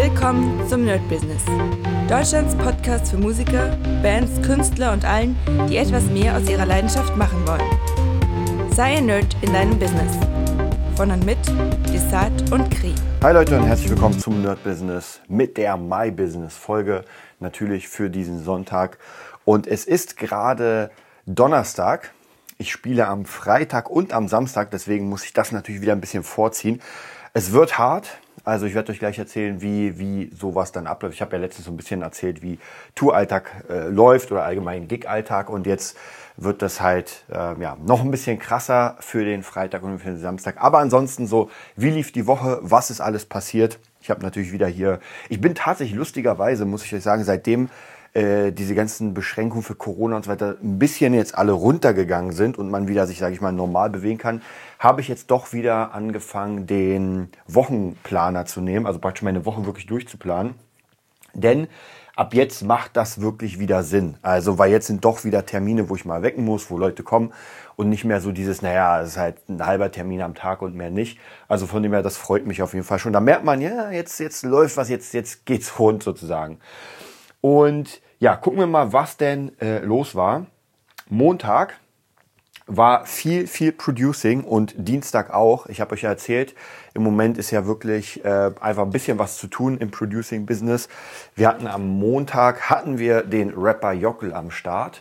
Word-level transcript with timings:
Willkommen 0.00 0.64
zum 0.68 0.84
Nerd 0.84 1.00
Business. 1.08 1.42
Deutschlands 2.08 2.54
Podcast 2.54 3.10
für 3.10 3.16
Musiker, 3.16 3.76
Bands, 4.00 4.40
Künstler 4.46 4.92
und 4.92 5.04
allen, 5.04 5.36
die 5.68 5.76
etwas 5.76 6.04
mehr 6.04 6.36
aus 6.36 6.48
ihrer 6.48 6.66
Leidenschaft 6.66 7.16
machen 7.16 7.44
wollen. 7.44 8.70
Sei 8.70 8.98
ein 8.98 9.06
Nerd 9.06 9.36
in 9.40 9.52
deinem 9.52 9.76
Business. 9.76 10.16
Von 10.94 11.10
und 11.10 11.26
mit 11.26 11.38
Desart 11.92 12.52
und 12.52 12.70
Kri. 12.70 12.94
Hi 13.24 13.32
Leute 13.32 13.58
und 13.58 13.66
herzlich 13.66 13.90
willkommen 13.90 14.16
zum 14.20 14.40
Nerd 14.40 14.62
Business 14.62 15.20
mit 15.26 15.56
der 15.56 15.76
My 15.76 16.12
Business 16.12 16.56
Folge. 16.56 17.04
Natürlich 17.40 17.88
für 17.88 18.08
diesen 18.08 18.44
Sonntag. 18.44 18.98
Und 19.44 19.66
es 19.66 19.84
ist 19.84 20.16
gerade 20.16 20.92
Donnerstag. 21.26 22.12
Ich 22.56 22.70
spiele 22.70 23.08
am 23.08 23.24
Freitag 23.24 23.90
und 23.90 24.12
am 24.12 24.28
Samstag, 24.28 24.70
deswegen 24.70 25.08
muss 25.08 25.24
ich 25.24 25.32
das 25.32 25.50
natürlich 25.50 25.80
wieder 25.80 25.92
ein 25.92 26.00
bisschen 26.00 26.22
vorziehen. 26.22 26.80
Es 27.34 27.50
wird 27.50 27.78
hart. 27.78 28.20
Also 28.48 28.64
ich 28.64 28.74
werde 28.74 28.92
euch 28.92 28.98
gleich 28.98 29.18
erzählen, 29.18 29.60
wie, 29.60 29.98
wie 29.98 30.30
sowas 30.34 30.72
dann 30.72 30.86
abläuft. 30.86 31.14
Ich 31.14 31.20
habe 31.20 31.36
ja 31.36 31.42
letztens 31.42 31.66
so 31.66 31.70
ein 31.70 31.76
bisschen 31.76 32.00
erzählt, 32.00 32.40
wie 32.40 32.58
Touralltag 32.94 33.64
äh, 33.68 33.88
läuft 33.88 34.32
oder 34.32 34.42
allgemein 34.42 34.88
Gig-Alltag. 34.88 35.50
Und 35.50 35.66
jetzt 35.66 35.98
wird 36.38 36.62
das 36.62 36.80
halt 36.80 37.24
äh, 37.30 37.60
ja, 37.60 37.76
noch 37.84 38.00
ein 38.00 38.10
bisschen 38.10 38.38
krasser 38.38 38.96
für 39.00 39.22
den 39.22 39.42
Freitag 39.42 39.82
und 39.82 39.98
für 39.98 40.08
den 40.08 40.18
Samstag. 40.18 40.62
Aber 40.62 40.78
ansonsten 40.78 41.26
so, 41.26 41.50
wie 41.76 41.90
lief 41.90 42.10
die 42.10 42.26
Woche? 42.26 42.58
Was 42.62 42.88
ist 42.88 43.02
alles 43.02 43.26
passiert? 43.26 43.78
Ich 44.00 44.08
habe 44.08 44.22
natürlich 44.22 44.50
wieder 44.50 44.66
hier, 44.66 44.98
ich 45.28 45.42
bin 45.42 45.54
tatsächlich 45.54 45.98
lustigerweise, 45.98 46.64
muss 46.64 46.86
ich 46.86 46.94
euch 46.94 47.02
sagen, 47.02 47.24
seitdem 47.24 47.68
äh, 48.14 48.52
diese 48.52 48.74
ganzen 48.74 49.14
Beschränkungen 49.14 49.62
für 49.62 49.74
Corona 49.74 50.16
und 50.16 50.24
so 50.24 50.30
weiter 50.30 50.56
ein 50.62 50.78
bisschen 50.78 51.14
jetzt 51.14 51.36
alle 51.36 51.52
runtergegangen 51.52 52.32
sind 52.32 52.58
und 52.58 52.70
man 52.70 52.88
wieder 52.88 53.06
sich, 53.06 53.18
sage 53.18 53.34
ich 53.34 53.40
mal, 53.40 53.52
normal 53.52 53.90
bewegen 53.90 54.18
kann, 54.18 54.42
habe 54.78 55.00
ich 55.00 55.08
jetzt 55.08 55.30
doch 55.30 55.52
wieder 55.52 55.92
angefangen, 55.94 56.66
den 56.66 57.30
Wochenplaner 57.46 58.46
zu 58.46 58.60
nehmen, 58.60 58.86
also 58.86 58.98
praktisch 58.98 59.22
meine 59.22 59.44
Woche 59.44 59.66
wirklich 59.66 59.86
durchzuplanen. 59.86 60.54
Denn 61.34 61.68
ab 62.16 62.34
jetzt 62.34 62.62
macht 62.62 62.96
das 62.96 63.20
wirklich 63.20 63.60
wieder 63.60 63.84
Sinn. 63.84 64.16
Also, 64.22 64.58
weil 64.58 64.72
jetzt 64.72 64.88
sind 64.88 65.04
doch 65.04 65.24
wieder 65.24 65.46
Termine, 65.46 65.88
wo 65.88 65.94
ich 65.94 66.04
mal 66.04 66.22
wecken 66.22 66.44
muss, 66.44 66.70
wo 66.70 66.76
Leute 66.76 67.04
kommen 67.04 67.32
und 67.76 67.88
nicht 67.88 68.04
mehr 68.04 68.20
so 68.20 68.32
dieses, 68.32 68.60
naja, 68.60 69.02
es 69.02 69.10
ist 69.10 69.16
halt 69.18 69.48
ein 69.48 69.64
halber 69.64 69.92
Termin 69.92 70.22
am 70.22 70.34
Tag 70.34 70.62
und 70.62 70.74
mehr 70.74 70.90
nicht. 70.90 71.20
Also 71.46 71.66
von 71.66 71.82
dem 71.82 71.92
her, 71.92 72.02
das 72.02 72.16
freut 72.16 72.44
mich 72.44 72.60
auf 72.60 72.74
jeden 72.74 72.84
Fall 72.84 72.98
schon. 72.98 73.12
Da 73.12 73.20
merkt 73.20 73.44
man, 73.44 73.60
ja, 73.60 73.92
jetzt, 73.92 74.18
jetzt 74.18 74.44
läuft 74.44 74.76
was, 74.76 74.88
jetzt, 74.88 75.14
jetzt 75.14 75.46
geht's 75.46 75.78
rund 75.78 76.02
sozusagen. 76.02 76.58
Und 77.40 78.00
ja, 78.18 78.36
gucken 78.36 78.58
wir 78.58 78.66
mal, 78.66 78.92
was 78.92 79.16
denn 79.16 79.52
äh, 79.60 79.78
los 79.78 80.14
war. 80.14 80.46
Montag 81.08 81.78
war 82.66 83.06
viel, 83.06 83.46
viel 83.46 83.72
Producing 83.72 84.44
und 84.44 84.74
Dienstag 84.76 85.32
auch. 85.32 85.66
Ich 85.66 85.80
habe 85.80 85.94
euch 85.94 86.02
ja 86.02 86.10
erzählt, 86.10 86.54
im 86.92 87.02
Moment 87.02 87.38
ist 87.38 87.50
ja 87.50 87.66
wirklich 87.66 88.22
äh, 88.24 88.50
einfach 88.60 88.82
ein 88.82 88.90
bisschen 88.90 89.18
was 89.18 89.38
zu 89.38 89.46
tun 89.46 89.78
im 89.78 89.90
Producing-Business. 89.90 90.88
Wir 91.34 91.48
hatten 91.48 91.66
am 91.66 91.86
Montag, 91.88 92.68
hatten 92.68 92.98
wir 92.98 93.22
den 93.22 93.54
Rapper 93.56 93.92
Jockel 93.92 94.34
am 94.34 94.50
Start, 94.50 95.00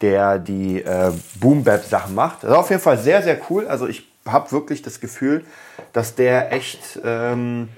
der 0.00 0.38
die 0.40 0.82
äh, 0.82 1.12
Boom-Bap-Sachen 1.36 2.14
macht. 2.14 2.42
Das 2.42 2.50
ist 2.50 2.56
auf 2.56 2.70
jeden 2.70 2.82
Fall 2.82 2.98
sehr, 2.98 3.22
sehr 3.22 3.38
cool. 3.48 3.68
Also 3.68 3.86
ich 3.86 4.08
habe 4.26 4.50
wirklich 4.50 4.82
das 4.82 5.00
Gefühl, 5.00 5.44
dass 5.92 6.16
der 6.16 6.52
echt... 6.52 6.98
Ähm, 7.04 7.68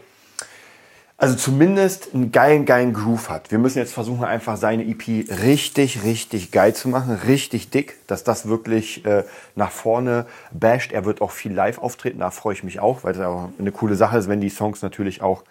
also 1.19 1.35
zumindest 1.35 2.15
einen 2.15 2.31
geilen, 2.31 2.67
geilen 2.67 2.93
Groove 2.93 3.31
hat. 3.31 3.51
Wir 3.51 3.59
müssen 3.59 3.79
jetzt 3.79 3.95
versuchen, 3.95 4.25
einfach 4.25 4.59
seine 4.59 4.85
EP 4.85 5.09
richtig, 5.43 6.05
richtig 6.05 6.51
geil 6.51 6.75
zu 6.75 6.89
machen, 6.89 7.19
richtig 7.27 7.71
dick, 7.71 7.97
dass 8.07 8.23
das 8.23 8.49
wirklich 8.49 9.05
äh, 9.07 9.25
nach 9.55 9.71
vorne 9.71 10.27
basht. 10.53 10.93
Er 10.93 11.07
wird 11.07 11.23
auch 11.23 11.31
viel 11.31 11.55
live 11.55 11.79
auftreten, 11.79 12.19
da 12.19 12.31
freue 12.31 12.53
ich 12.53 12.65
mich 12.65 12.81
auch, 12.81 13.03
weil 13.03 13.15
das 13.15 13.25
auch 13.25 13.49
eine 13.59 13.73
coole 13.73 13.95
Sache 13.95 14.19
ist, 14.19 14.29
wenn 14.29 14.43
die 14.43 14.51
Songs 14.51 14.83
natürlich 14.83 15.23
auch 15.23 15.43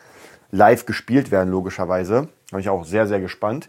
live 0.51 0.85
gespielt 0.85 1.31
werden, 1.31 1.49
logischerweise. 1.49 2.27
Da 2.51 2.57
bin 2.57 2.59
ich 2.59 2.69
auch 2.69 2.85
sehr, 2.85 3.07
sehr 3.07 3.19
gespannt. 3.19 3.67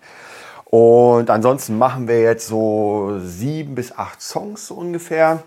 Und 0.66 1.30
ansonsten 1.30 1.78
machen 1.78 2.08
wir 2.08 2.20
jetzt 2.20 2.46
so 2.46 3.20
sieben 3.20 3.74
bis 3.74 3.96
acht 3.96 4.20
Songs 4.20 4.66
so 4.66 4.74
ungefähr. 4.74 5.42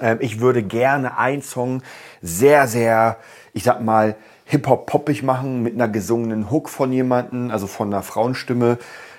Ähm, 0.00 0.18
ich 0.20 0.40
würde 0.40 0.62
gerne 0.62 1.18
einen 1.18 1.42
Song 1.42 1.82
sehr, 2.22 2.66
sehr, 2.66 3.16
ich 3.52 3.64
sag 3.64 3.80
mal, 3.80 4.16
Hip-Hop-poppig 4.46 5.22
machen 5.22 5.62
mit 5.62 5.74
einer 5.74 5.88
gesungenen 5.88 6.50
Hook 6.50 6.68
von 6.68 6.92
jemandem, 6.92 7.50
also 7.50 7.66
von 7.66 7.92
einer 7.92 8.02
Frauenstimme. 8.02 8.78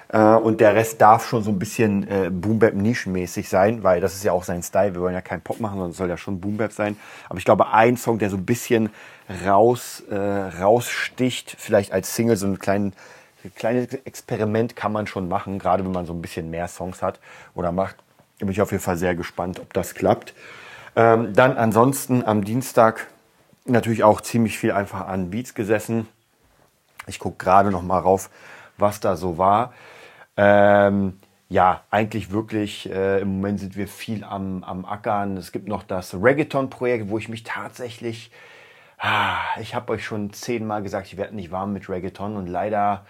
Äh, 0.10 0.20
und 0.20 0.60
der 0.60 0.76
Rest 0.76 1.00
darf 1.02 1.26
schon 1.26 1.44
so 1.44 1.52
ein 1.52 1.60
bisschen 1.60 2.08
äh, 2.08 2.30
Boom-Bap-nischenmäßig 2.30 3.48
sein, 3.48 3.84
weil 3.84 4.02
das 4.02 4.14
ist 4.14 4.24
ja 4.24 4.34
auch 4.34 4.44
sein 4.44 4.62
Style. 4.62 4.94
Wir 4.94 5.02
wollen 5.02 5.14
ja 5.14 5.22
keinen 5.22 5.42
Pop 5.42 5.60
machen, 5.60 5.76
sondern 5.76 5.92
es 5.92 5.98
soll 5.98 6.10
ja 6.10 6.18
schon 6.18 6.42
Boom-Bap 6.42 6.74
sein. 6.74 6.98
Aber 7.30 7.40
ich 7.40 7.46
glaube, 7.46 7.72
ein 7.72 7.96
Song, 7.96 8.20
der 8.20 8.30
so 8.30 8.38
ein 8.38 8.46
bisschen 8.46 8.90
raus, 9.46 10.04
äh, 10.10 10.16
raussticht, 10.16 11.56
vielleicht 11.58 11.94
als 11.94 12.14
Single, 12.14 12.36
so 12.36 12.48
ein 12.48 12.60
kleinen, 12.60 12.94
kleines 13.56 13.94
Experiment 14.06 14.76
kann 14.76 14.92
man 14.92 15.08
schon 15.08 15.30
machen, 15.30 15.60
gerade 15.60 15.86
wenn 15.86 15.94
man 15.94 16.06
so 16.06 16.14
ein 16.14 16.22
bisschen 16.22 16.50
mehr 16.50 16.68
Songs 16.68 17.02
hat 17.02 17.20
oder 17.56 17.72
macht. 17.72 17.96
Da 18.40 18.46
bin 18.46 18.52
ich 18.52 18.62
auf 18.62 18.72
jeden 18.72 18.84
Fall 18.84 18.98
sehr 18.98 19.16
gespannt, 19.16 19.60
ob 19.60 19.74
das 19.74 19.94
klappt. 19.94 20.34
Ähm, 20.96 21.34
dann 21.34 21.58
ansonsten 21.58 22.24
am 22.26 22.44
Dienstag 22.44 23.08
natürlich 23.66 24.04
auch 24.04 24.22
ziemlich 24.22 24.58
viel 24.58 24.72
einfach 24.72 25.08
an 25.08 25.30
Beats 25.30 25.54
gesessen. 25.54 26.08
Ich 27.08 27.20
gucke 27.20 27.38
gerade 27.38 27.72
noch 27.72 27.82
mal 27.82 28.00
rauf, 28.00 28.30
was 28.78 29.00
da 29.00 29.16
so 29.16 29.38
war. 29.38 29.74
Ähm, 30.38 31.20
ja, 31.50 31.84
eigentlich 31.92 32.32
wirklich, 32.32 32.90
äh, 32.90 33.20
im 33.20 33.36
Moment 33.36 33.60
sind 33.60 33.76
wir 33.76 33.88
viel 33.88 34.24
am, 34.24 34.64
am 34.64 34.86
Ackern. 34.86 35.38
Es 35.38 35.52
gibt 35.52 35.68
noch 35.68 35.84
das 35.84 36.14
Reggaeton-Projekt, 36.14 37.10
wo 37.10 37.18
ich 37.18 37.28
mich 37.30 37.44
tatsächlich, 37.44 38.32
ah, 38.98 39.38
ich 39.60 39.76
habe 39.76 39.94
euch 39.94 40.06
schon 40.06 40.32
zehnmal 40.34 40.82
gesagt, 40.82 41.08
ich 41.08 41.18
werde 41.18 41.36
nicht 41.36 41.52
warm 41.52 41.74
mit 41.74 41.90
Reggaeton 41.90 42.38
und 42.38 42.48
leider 42.48 43.06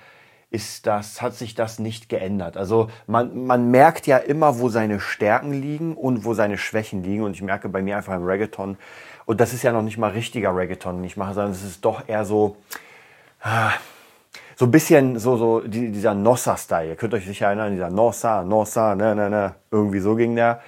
ist 0.52 0.86
das, 0.86 1.22
hat 1.22 1.34
sich 1.34 1.56
das 1.56 1.80
nicht 1.80 2.10
geändert. 2.10 2.58
Also 2.58 2.90
man, 3.08 3.46
man 3.46 3.72
merkt 3.72 4.06
ja 4.06 4.18
immer, 4.18 4.60
wo 4.60 4.68
seine 4.70 5.00
Stärken 5.00 5.54
liegen 5.54 5.96
und 5.96 6.26
wo 6.26 6.34
seine 6.34 6.58
Schwächen 6.58 7.04
liegen. 7.04 7.24
Und 7.24 7.34
ich 7.34 7.42
merke 7.42 7.70
bei 7.70 7.82
mir 7.82 7.98
einfach 7.98 8.14
im 8.16 8.26
Reggaeton, 8.26 8.78
und 9.26 9.40
das 9.40 9.54
ist 9.54 9.64
ja 9.64 9.72
noch 9.72 9.82
nicht 9.82 9.98
mal 9.98 10.12
richtiger 10.12 10.56
Reggaeton, 10.56 10.98
den 10.98 11.06
ich 11.06 11.16
mache, 11.16 11.34
sondern 11.34 11.54
es 11.54 11.64
ist 11.64 11.86
doch 11.86 12.08
eher 12.08 12.26
so, 12.26 12.58
ah, 13.42 13.72
so 14.58 14.66
ein 14.66 14.72
bisschen 14.72 15.18
so, 15.20 15.38
so 15.38 15.62
dieser 15.62 16.14
Nossa-Style. 16.14 16.90
Ihr 16.90 16.96
könnt 16.96 17.14
euch 17.14 17.26
sicher 17.26 17.48
erinnern, 17.48 17.72
dieser 17.72 17.90
Nossa, 17.90 18.44
Nossa, 18.44 18.94
ne, 18.96 19.16
ne, 19.16 19.30
ne, 19.30 19.56
irgendwie 19.72 20.00
so 20.00 20.16
ging 20.16 20.36
der. 20.36 20.62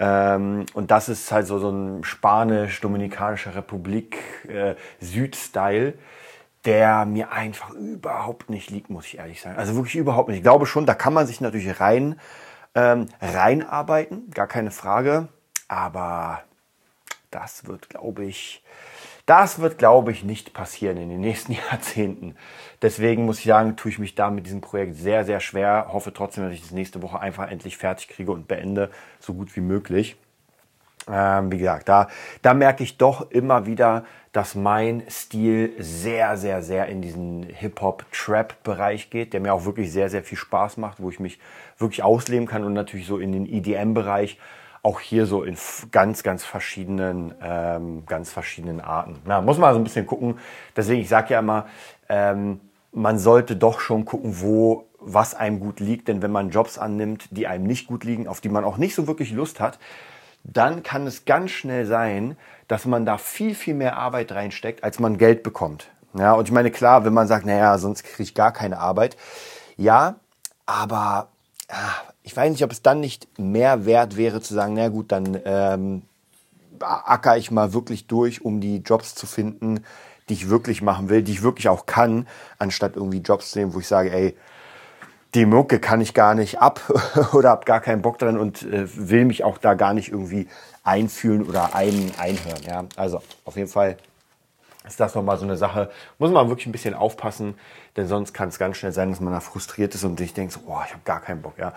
Ähm, 0.00 0.64
und 0.72 0.90
das 0.90 1.08
ist 1.08 1.30
halt 1.32 1.46
so, 1.46 1.58
so 1.58 1.70
ein 1.70 2.02
spanisch-dominikanischer 2.02 3.54
Republik 3.54 4.16
äh, 4.48 4.74
der 6.64 7.04
mir 7.04 7.32
einfach 7.32 7.70
überhaupt 7.70 8.50
nicht 8.50 8.70
liegt, 8.70 8.90
muss 8.90 9.06
ich 9.06 9.18
ehrlich 9.18 9.40
sagen. 9.40 9.56
Also 9.56 9.74
wirklich 9.74 9.96
überhaupt 9.96 10.28
nicht. 10.28 10.38
Ich 10.38 10.42
glaube 10.42 10.66
schon, 10.66 10.86
da 10.86 10.94
kann 10.94 11.14
man 11.14 11.26
sich 11.26 11.40
natürlich 11.40 11.80
rein 11.80 12.20
ähm, 12.74 13.08
reinarbeiten, 13.20 14.30
gar 14.30 14.46
keine 14.46 14.70
Frage. 14.70 15.28
Aber 15.68 16.42
das 17.30 17.66
wird, 17.66 17.90
glaube 17.90 18.24
ich, 18.24 18.62
das 19.26 19.58
wird, 19.58 19.76
glaube 19.76 20.10
ich, 20.10 20.24
nicht 20.24 20.54
passieren 20.54 20.96
in 20.96 21.10
den 21.10 21.20
nächsten 21.20 21.52
Jahrzehnten. 21.70 22.34
Deswegen 22.80 23.24
muss 23.26 23.38
ich 23.38 23.44
sagen, 23.44 23.76
tue 23.76 23.90
ich 23.90 23.98
mich 23.98 24.14
da 24.14 24.30
mit 24.30 24.46
diesem 24.46 24.60
Projekt 24.60 24.96
sehr, 24.96 25.24
sehr 25.24 25.40
schwer. 25.40 25.88
Hoffe 25.92 26.12
trotzdem, 26.12 26.44
dass 26.44 26.54
ich 26.54 26.62
das 26.62 26.70
nächste 26.70 27.02
Woche 27.02 27.20
einfach 27.20 27.50
endlich 27.50 27.76
fertig 27.76 28.08
kriege 28.08 28.32
und 28.32 28.48
beende, 28.48 28.90
so 29.20 29.34
gut 29.34 29.54
wie 29.56 29.60
möglich. 29.60 30.16
Ähm, 31.10 31.50
wie 31.52 31.58
gesagt, 31.58 31.88
da, 31.88 32.08
da 32.42 32.54
merke 32.54 32.82
ich 32.82 32.98
doch 32.98 33.30
immer 33.30 33.66
wieder, 33.66 34.04
dass 34.32 34.54
mein 34.54 35.02
Stil 35.08 35.72
sehr, 35.78 36.36
sehr, 36.36 36.62
sehr 36.62 36.86
in 36.86 37.02
diesen 37.02 37.44
Hip-Hop-Trap-Bereich 37.44 39.10
geht, 39.10 39.32
der 39.32 39.40
mir 39.40 39.54
auch 39.54 39.64
wirklich 39.64 39.90
sehr, 39.90 40.10
sehr 40.10 40.22
viel 40.22 40.38
Spaß 40.38 40.76
macht, 40.76 41.00
wo 41.00 41.10
ich 41.10 41.18
mich 41.18 41.38
wirklich 41.78 42.02
ausleben 42.02 42.46
kann 42.46 42.64
und 42.64 42.74
natürlich 42.74 43.06
so 43.06 43.18
in 43.18 43.32
den 43.32 43.46
EDM-Bereich 43.46 44.38
auch 44.82 45.00
hier 45.00 45.26
so 45.26 45.42
in 45.42 45.56
ganz, 45.90 46.22
ganz 46.22 46.44
verschiedenen, 46.44 47.34
ähm, 47.42 48.04
ganz 48.06 48.30
verschiedenen 48.30 48.80
Arten. 48.80 49.16
Na, 49.24 49.40
muss 49.40 49.58
man 49.58 49.74
so 49.74 49.80
ein 49.80 49.84
bisschen 49.84 50.06
gucken. 50.06 50.38
Deswegen, 50.76 51.00
ich 51.00 51.08
sage 51.08 51.34
ja 51.34 51.40
immer, 51.40 51.66
ähm, 52.08 52.60
man 52.92 53.18
sollte 53.18 53.56
doch 53.56 53.80
schon 53.80 54.04
gucken, 54.04 54.40
wo 54.40 54.86
was 55.00 55.34
einem 55.34 55.60
gut 55.60 55.80
liegt. 55.80 56.08
Denn 56.08 56.22
wenn 56.22 56.30
man 56.30 56.50
Jobs 56.50 56.78
annimmt, 56.78 57.28
die 57.30 57.46
einem 57.46 57.64
nicht 57.64 57.86
gut 57.86 58.04
liegen, 58.04 58.28
auf 58.28 58.40
die 58.40 58.48
man 58.48 58.64
auch 58.64 58.76
nicht 58.76 58.94
so 58.94 59.06
wirklich 59.06 59.32
Lust 59.32 59.60
hat, 59.60 59.78
dann 60.44 60.82
kann 60.82 61.06
es 61.06 61.24
ganz 61.24 61.50
schnell 61.50 61.86
sein, 61.86 62.36
dass 62.68 62.84
man 62.84 63.06
da 63.06 63.18
viel, 63.18 63.54
viel 63.54 63.74
mehr 63.74 63.96
Arbeit 63.96 64.32
reinsteckt, 64.32 64.84
als 64.84 64.98
man 64.98 65.18
Geld 65.18 65.42
bekommt. 65.42 65.88
Ja, 66.14 66.32
und 66.32 66.48
ich 66.48 66.52
meine, 66.52 66.70
klar, 66.70 67.04
wenn 67.04 67.12
man 67.12 67.28
sagt, 67.28 67.46
naja, 67.46 67.76
sonst 67.78 68.04
kriege 68.04 68.22
ich 68.22 68.34
gar 68.34 68.52
keine 68.52 68.78
Arbeit. 68.78 69.16
Ja, 69.76 70.16
aber 70.66 71.28
ah, 71.68 72.12
ich 72.22 72.36
weiß 72.36 72.50
nicht, 72.50 72.64
ob 72.64 72.72
es 72.72 72.82
dann 72.82 73.00
nicht 73.00 73.28
mehr 73.38 73.84
wert 73.86 74.16
wäre 74.16 74.40
zu 74.40 74.54
sagen, 74.54 74.74
na 74.74 74.88
gut, 74.88 75.12
dann 75.12 75.38
ähm, 75.44 76.02
acker 76.80 77.36
ich 77.36 77.50
mal 77.50 77.72
wirklich 77.72 78.06
durch, 78.06 78.44
um 78.44 78.60
die 78.60 78.78
Jobs 78.78 79.14
zu 79.14 79.26
finden, 79.26 79.84
die 80.28 80.34
ich 80.34 80.50
wirklich 80.50 80.82
machen 80.82 81.08
will, 81.08 81.22
die 81.22 81.32
ich 81.32 81.42
wirklich 81.42 81.68
auch 81.68 81.86
kann, 81.86 82.26
anstatt 82.58 82.96
irgendwie 82.96 83.18
Jobs 83.18 83.50
zu 83.50 83.58
nehmen, 83.58 83.74
wo 83.74 83.80
ich 83.80 83.88
sage, 83.88 84.12
ey, 84.12 84.36
die 85.34 85.46
Mucke 85.46 85.78
kann 85.78 86.00
ich 86.00 86.14
gar 86.14 86.34
nicht 86.34 86.60
ab 86.60 86.80
oder 87.32 87.50
habe 87.50 87.64
gar 87.64 87.80
keinen 87.80 88.02
Bock 88.02 88.18
dran 88.18 88.38
und 88.38 88.62
äh, 88.62 88.86
will 88.94 89.24
mich 89.24 89.44
auch 89.44 89.58
da 89.58 89.74
gar 89.74 89.94
nicht 89.94 90.10
irgendwie 90.10 90.48
einfühlen 90.84 91.42
oder 91.42 91.74
ein, 91.74 92.12
einhören. 92.18 92.62
Ja? 92.66 92.84
Also 92.96 93.20
auf 93.44 93.56
jeden 93.56 93.68
Fall 93.68 93.98
ist 94.86 94.98
das 94.98 95.14
nochmal 95.14 95.36
so 95.36 95.44
eine 95.44 95.56
Sache, 95.56 95.90
muss 96.18 96.30
man 96.30 96.48
wirklich 96.48 96.66
ein 96.66 96.72
bisschen 96.72 96.94
aufpassen, 96.94 97.54
denn 97.96 98.06
sonst 98.06 98.32
kann 98.32 98.48
es 98.48 98.58
ganz 98.58 98.78
schnell 98.78 98.92
sein, 98.92 99.10
dass 99.10 99.20
man 99.20 99.34
da 99.34 99.40
frustriert 99.40 99.94
ist 99.94 100.04
und 100.04 100.18
sich 100.18 100.32
denkt, 100.32 100.52
so, 100.52 100.60
oh, 100.66 100.78
ich 100.86 100.92
habe 100.92 101.02
gar 101.04 101.20
keinen 101.20 101.42
Bock. 101.42 101.58
Ja. 101.58 101.74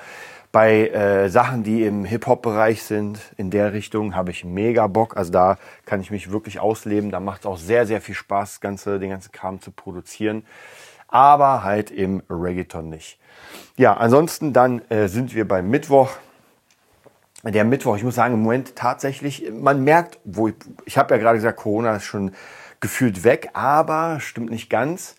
Bei 0.52 0.88
äh, 0.90 1.30
Sachen, 1.30 1.64
die 1.64 1.86
im 1.86 2.04
Hip-Hop-Bereich 2.06 2.84
sind, 2.84 3.20
in 3.38 3.52
der 3.52 3.74
Richtung, 3.74 4.16
habe 4.16 4.32
ich 4.32 4.44
mega 4.44 4.88
Bock. 4.88 5.16
Also 5.16 5.32
da 5.32 5.58
kann 5.86 6.02
ich 6.02 6.12
mich 6.12 6.32
wirklich 6.32 6.60
ausleben. 6.60 7.10
Da 7.10 7.22
macht 7.22 7.42
es 7.42 7.46
auch 7.46 7.58
sehr, 7.58 7.86
sehr 7.86 8.02
viel 8.02 8.16
Spaß, 8.16 8.60
ganze, 8.60 9.00
den 9.00 9.12
ganzen 9.12 9.32
Kram 9.32 9.62
zu 9.62 9.72
produzieren. 9.72 10.46
Aber 11.12 11.64
halt 11.64 11.92
im 11.92 12.24
Reggaeton 12.30 12.90
nicht. 12.90 13.20
Ja, 13.78 13.94
ansonsten 13.94 14.54
dann 14.54 14.82
äh, 14.90 15.08
sind 15.08 15.36
wir 15.36 15.48
beim 15.48 15.70
Mittwoch. 15.70 16.10
Der 17.44 17.66
Mittwoch, 17.66 17.98
ich 17.98 18.04
muss 18.04 18.16
sagen, 18.16 18.36
im 18.36 18.42
Moment 18.42 18.76
tatsächlich, 18.76 19.52
man 19.52 19.84
merkt, 19.84 20.20
wo 20.24 20.48
ich, 20.48 20.56
ich 20.86 20.98
habe 20.98 21.14
ja 21.14 21.20
gerade 21.20 21.38
gesagt, 21.38 21.58
Corona 21.58 21.96
ist 21.96 22.04
schon 22.04 22.34
gefühlt 22.80 23.24
weg, 23.24 23.50
aber 23.54 24.20
stimmt 24.20 24.52
nicht 24.52 24.70
ganz. 24.70 25.16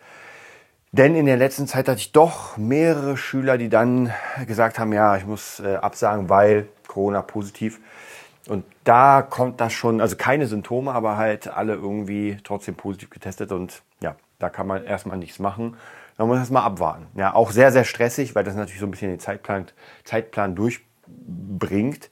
Denn 0.93 1.15
in 1.15 1.25
der 1.25 1.39
letzten 1.39 1.67
Zeit 1.67 1.89
hatte 1.89 2.01
ich 2.01 2.13
doch 2.13 2.59
mehrere 2.59 3.17
Schüler, 3.17 3.57
die 3.57 3.71
dann 3.71 4.13
gesagt 4.47 4.79
haben, 4.79 4.93
ja, 4.93 5.17
ich 5.17 5.25
muss 5.25 5.59
äh, 5.61 5.77
absagen, 5.77 6.29
weil 6.29 6.69
Corona 6.87 7.23
positiv. 7.23 7.81
Und 8.47 8.65
da 8.85 9.23
kommt 9.23 9.61
das 9.61 9.73
schon, 9.73 10.01
also 10.01 10.17
keine 10.17 10.47
Symptome, 10.47 10.93
aber 10.93 11.17
halt 11.17 11.49
alle 11.49 11.75
irgendwie 11.75 12.37
trotzdem 12.45 12.75
positiv 12.75 13.09
getestet. 13.09 13.53
Und 13.53 13.83
ja, 14.01 14.17
da 14.43 14.49
kann 14.49 14.67
man 14.67 14.85
erstmal 14.85 15.19
nichts 15.19 15.39
machen. 15.39 15.77
Da 16.17 16.25
muss 16.25 16.33
man 16.33 16.39
erstmal 16.41 16.65
abwarten. 16.65 17.07
Ja, 17.15 17.35
auch 17.35 17.53
sehr, 17.53 17.73
sehr 17.73 17.85
stressig, 17.85 18.35
weil 18.35 18.45
das 18.45 18.55
natürlich 18.55 18.81
so 18.81 18.87
ein 18.87 18.91
bisschen 18.91 19.11
den 19.11 19.21
Zeitplan, 19.21 19.67
Zeitplan 20.05 20.55
durchbringt 20.55 22.11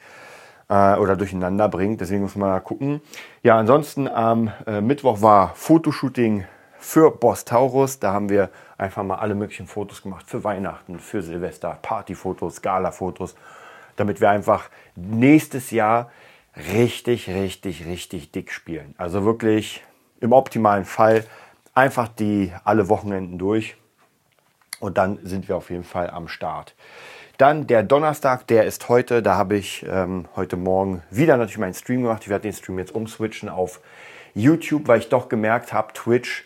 äh, 0.69 0.97
oder 0.97 1.17
durcheinander 1.17 1.69
bringt. 1.69 2.01
Deswegen 2.01 2.23
muss 2.23 2.37
man 2.37 2.51
da 2.51 2.61
gucken. 2.61 3.01
Ja, 3.43 3.59
ansonsten 3.59 4.09
am 4.09 4.53
äh, 4.67 4.81
Mittwoch 4.81 5.21
war 5.21 5.55
Fotoshooting 5.55 6.45
für 6.79 7.11
Boss 7.11 7.45
Taurus. 7.45 7.99
Da 7.99 8.13
haben 8.13 8.29
wir 8.31 8.51
einfach 8.79 9.03
mal 9.03 9.17
alle 9.17 9.35
möglichen 9.35 9.67
Fotos 9.67 10.03
gemacht 10.03 10.27
für 10.29 10.45
Weihnachten, 10.45 10.99
für 10.99 11.23
Silvester, 11.23 11.79
Partyfotos, 11.83 12.63
Gala-Fotos, 12.63 13.35
damit 13.97 14.21
wir 14.21 14.31
einfach 14.31 14.71
nächstes 14.97 15.71
Jahr 15.71 16.11
richtig, 16.73 17.29
richtig, 17.29 17.87
richtig 17.87 18.33
dick 18.33 18.51
spielen. 18.53 18.95
Also 18.97 19.25
wirklich 19.25 19.85
im 20.21 20.33
optimalen 20.33 20.85
Fall 20.85 21.25
einfach 21.75 22.09
die 22.09 22.53
alle 22.65 22.89
Wochenenden 22.89 23.39
durch 23.39 23.77
und 24.81 24.99
dann 24.99 25.19
sind 25.23 25.49
wir 25.49 25.57
auf 25.57 25.71
jeden 25.71 25.85
Fall 25.85 26.11
am 26.11 26.29
Start. 26.29 26.75
Dann 27.37 27.67
der 27.67 27.83
Donnerstag, 27.83 28.47
der 28.49 28.65
ist 28.65 28.89
heute. 28.91 29.23
Da 29.23 29.37
habe 29.37 29.57
ich 29.57 29.87
ähm, 29.89 30.27
heute 30.37 30.57
Morgen 30.57 31.03
wieder 31.11 31.37
natürlich 31.37 31.59
meinen 31.59 31.75
Stream 31.75 32.03
gemacht. 32.03 32.23
Ich 32.23 32.29
werde 32.29 32.43
den 32.43 32.53
Stream 32.53 32.79
jetzt 32.79 32.95
umswitchen 32.95 33.49
auf 33.49 33.81
YouTube, 34.35 34.89
weil 34.89 34.99
ich 34.99 35.09
doch 35.09 35.29
gemerkt 35.29 35.73
habe, 35.73 35.93
Twitch 35.95 36.45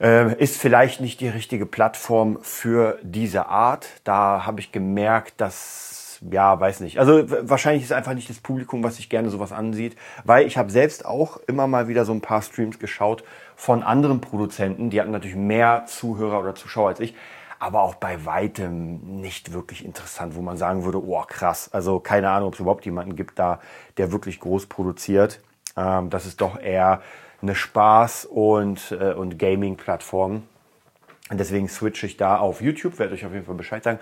äh, 0.00 0.34
ist 0.36 0.56
vielleicht 0.56 1.00
nicht 1.00 1.20
die 1.20 1.28
richtige 1.28 1.66
Plattform 1.66 2.38
für 2.40 2.98
diese 3.02 3.48
Art. 3.48 3.86
Da 4.04 4.46
habe 4.46 4.60
ich 4.60 4.72
gemerkt, 4.72 5.40
dass, 5.42 6.20
ja, 6.30 6.58
weiß 6.58 6.80
nicht. 6.80 6.98
Also 6.98 7.24
wahrscheinlich 7.48 7.84
ist 7.84 7.92
einfach 7.92 8.14
nicht 8.14 8.30
das 8.30 8.38
Publikum, 8.38 8.82
was 8.82 8.96
sich 8.96 9.10
gerne 9.10 9.28
sowas 9.28 9.52
ansieht, 9.52 9.96
weil 10.24 10.46
ich 10.46 10.56
habe 10.56 10.70
selbst 10.70 11.04
auch 11.04 11.38
immer 11.46 11.66
mal 11.66 11.86
wieder 11.86 12.04
so 12.04 12.12
ein 12.12 12.22
paar 12.22 12.40
Streams 12.40 12.78
geschaut 12.78 13.24
von 13.58 13.82
anderen 13.82 14.20
Produzenten. 14.20 14.88
Die 14.88 15.00
hatten 15.00 15.10
natürlich 15.10 15.36
mehr 15.36 15.84
Zuhörer 15.86 16.38
oder 16.38 16.54
Zuschauer 16.54 16.90
als 16.90 17.00
ich 17.00 17.14
aber 17.58 17.82
auch 17.82 17.96
bei 17.96 18.24
weitem 18.24 19.20
nicht 19.20 19.52
wirklich 19.52 19.84
interessant, 19.84 20.36
wo 20.36 20.42
man 20.42 20.56
sagen 20.56 20.84
würde, 20.84 21.04
oh 21.04 21.24
krass, 21.26 21.68
also 21.72 21.98
keine 21.98 22.30
Ahnung, 22.30 22.48
ob 22.48 22.54
es 22.54 22.60
überhaupt 22.60 22.84
jemanden 22.84 23.16
gibt 23.16 23.36
da, 23.38 23.60
der 23.96 24.12
wirklich 24.12 24.38
groß 24.38 24.66
produziert. 24.66 25.40
Ähm, 25.76 26.08
das 26.08 26.24
ist 26.24 26.40
doch 26.40 26.60
eher 26.60 27.02
eine 27.42 27.54
Spaß- 27.54 28.26
und, 28.26 28.92
äh, 28.92 29.12
und 29.12 29.40
Gaming-Plattform. 29.40 30.44
Deswegen 31.32 31.68
switche 31.68 32.06
ich 32.06 32.16
da 32.16 32.38
auf 32.38 32.60
YouTube, 32.60 33.00
werde 33.00 33.14
euch 33.14 33.26
auf 33.26 33.32
jeden 33.32 33.44
Fall 33.44 33.56
Bescheid 33.56 33.82
sagen. 33.82 33.98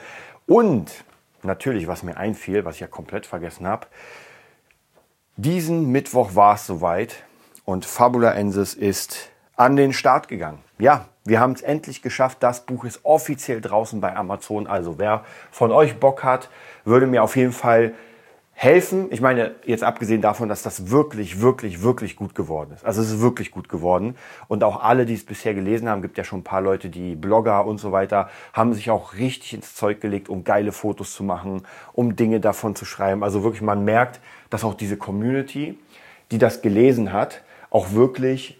Und 0.46 1.04
natürlich, 1.42 1.86
was 1.86 2.02
mir 2.02 2.18
einfiel, 2.18 2.66
was 2.66 2.74
ich 2.74 2.82
ja 2.82 2.86
komplett 2.88 3.24
vergessen 3.24 3.66
habe, 3.66 3.86
diesen 5.36 5.90
Mittwoch 5.90 6.34
war 6.34 6.56
es 6.56 6.66
soweit 6.66 7.24
und 7.64 7.86
Fabula 7.86 8.32
Ensis 8.32 8.74
ist 8.74 9.30
an 9.56 9.76
den 9.76 9.92
Start 9.92 10.28
gegangen. 10.28 10.58
Ja, 10.78 11.06
wir 11.24 11.40
haben 11.40 11.52
es 11.52 11.62
endlich 11.62 12.02
geschafft. 12.02 12.38
Das 12.40 12.66
Buch 12.66 12.84
ist 12.84 13.00
offiziell 13.04 13.60
draußen 13.60 14.00
bei 14.00 14.14
Amazon. 14.14 14.66
Also 14.66 14.98
wer 14.98 15.24
von 15.50 15.72
euch 15.72 15.98
Bock 15.98 16.22
hat, 16.22 16.50
würde 16.84 17.06
mir 17.06 17.22
auf 17.22 17.36
jeden 17.36 17.52
Fall 17.52 17.94
helfen. 18.52 19.08
Ich 19.10 19.20
meine, 19.20 19.54
jetzt 19.64 19.84
abgesehen 19.84 20.22
davon, 20.22 20.48
dass 20.48 20.62
das 20.62 20.90
wirklich, 20.90 21.42
wirklich, 21.42 21.82
wirklich 21.82 22.16
gut 22.16 22.34
geworden 22.34 22.72
ist. 22.74 22.86
Also 22.86 23.02
es 23.02 23.10
ist 23.10 23.20
wirklich 23.20 23.50
gut 23.50 23.68
geworden. 23.68 24.16
Und 24.48 24.64
auch 24.64 24.82
alle, 24.82 25.04
die 25.04 25.14
es 25.14 25.26
bisher 25.26 25.52
gelesen 25.52 25.88
haben, 25.88 26.00
gibt 26.00 26.16
ja 26.16 26.24
schon 26.24 26.40
ein 26.40 26.44
paar 26.44 26.62
Leute, 26.62 26.88
die 26.88 27.16
Blogger 27.16 27.66
und 27.66 27.78
so 27.78 27.92
weiter, 27.92 28.30
haben 28.54 28.72
sich 28.72 28.90
auch 28.90 29.14
richtig 29.14 29.52
ins 29.52 29.74
Zeug 29.74 30.00
gelegt, 30.00 30.30
um 30.30 30.44
geile 30.44 30.72
Fotos 30.72 31.12
zu 31.12 31.22
machen, 31.22 31.62
um 31.92 32.16
Dinge 32.16 32.40
davon 32.40 32.74
zu 32.74 32.86
schreiben. 32.86 33.22
Also 33.22 33.42
wirklich, 33.42 33.62
man 33.62 33.84
merkt, 33.84 34.20
dass 34.48 34.64
auch 34.64 34.74
diese 34.74 34.96
Community, 34.96 35.78
die 36.30 36.38
das 36.38 36.62
gelesen 36.62 37.12
hat, 37.12 37.42
auch 37.68 37.92
wirklich 37.92 38.58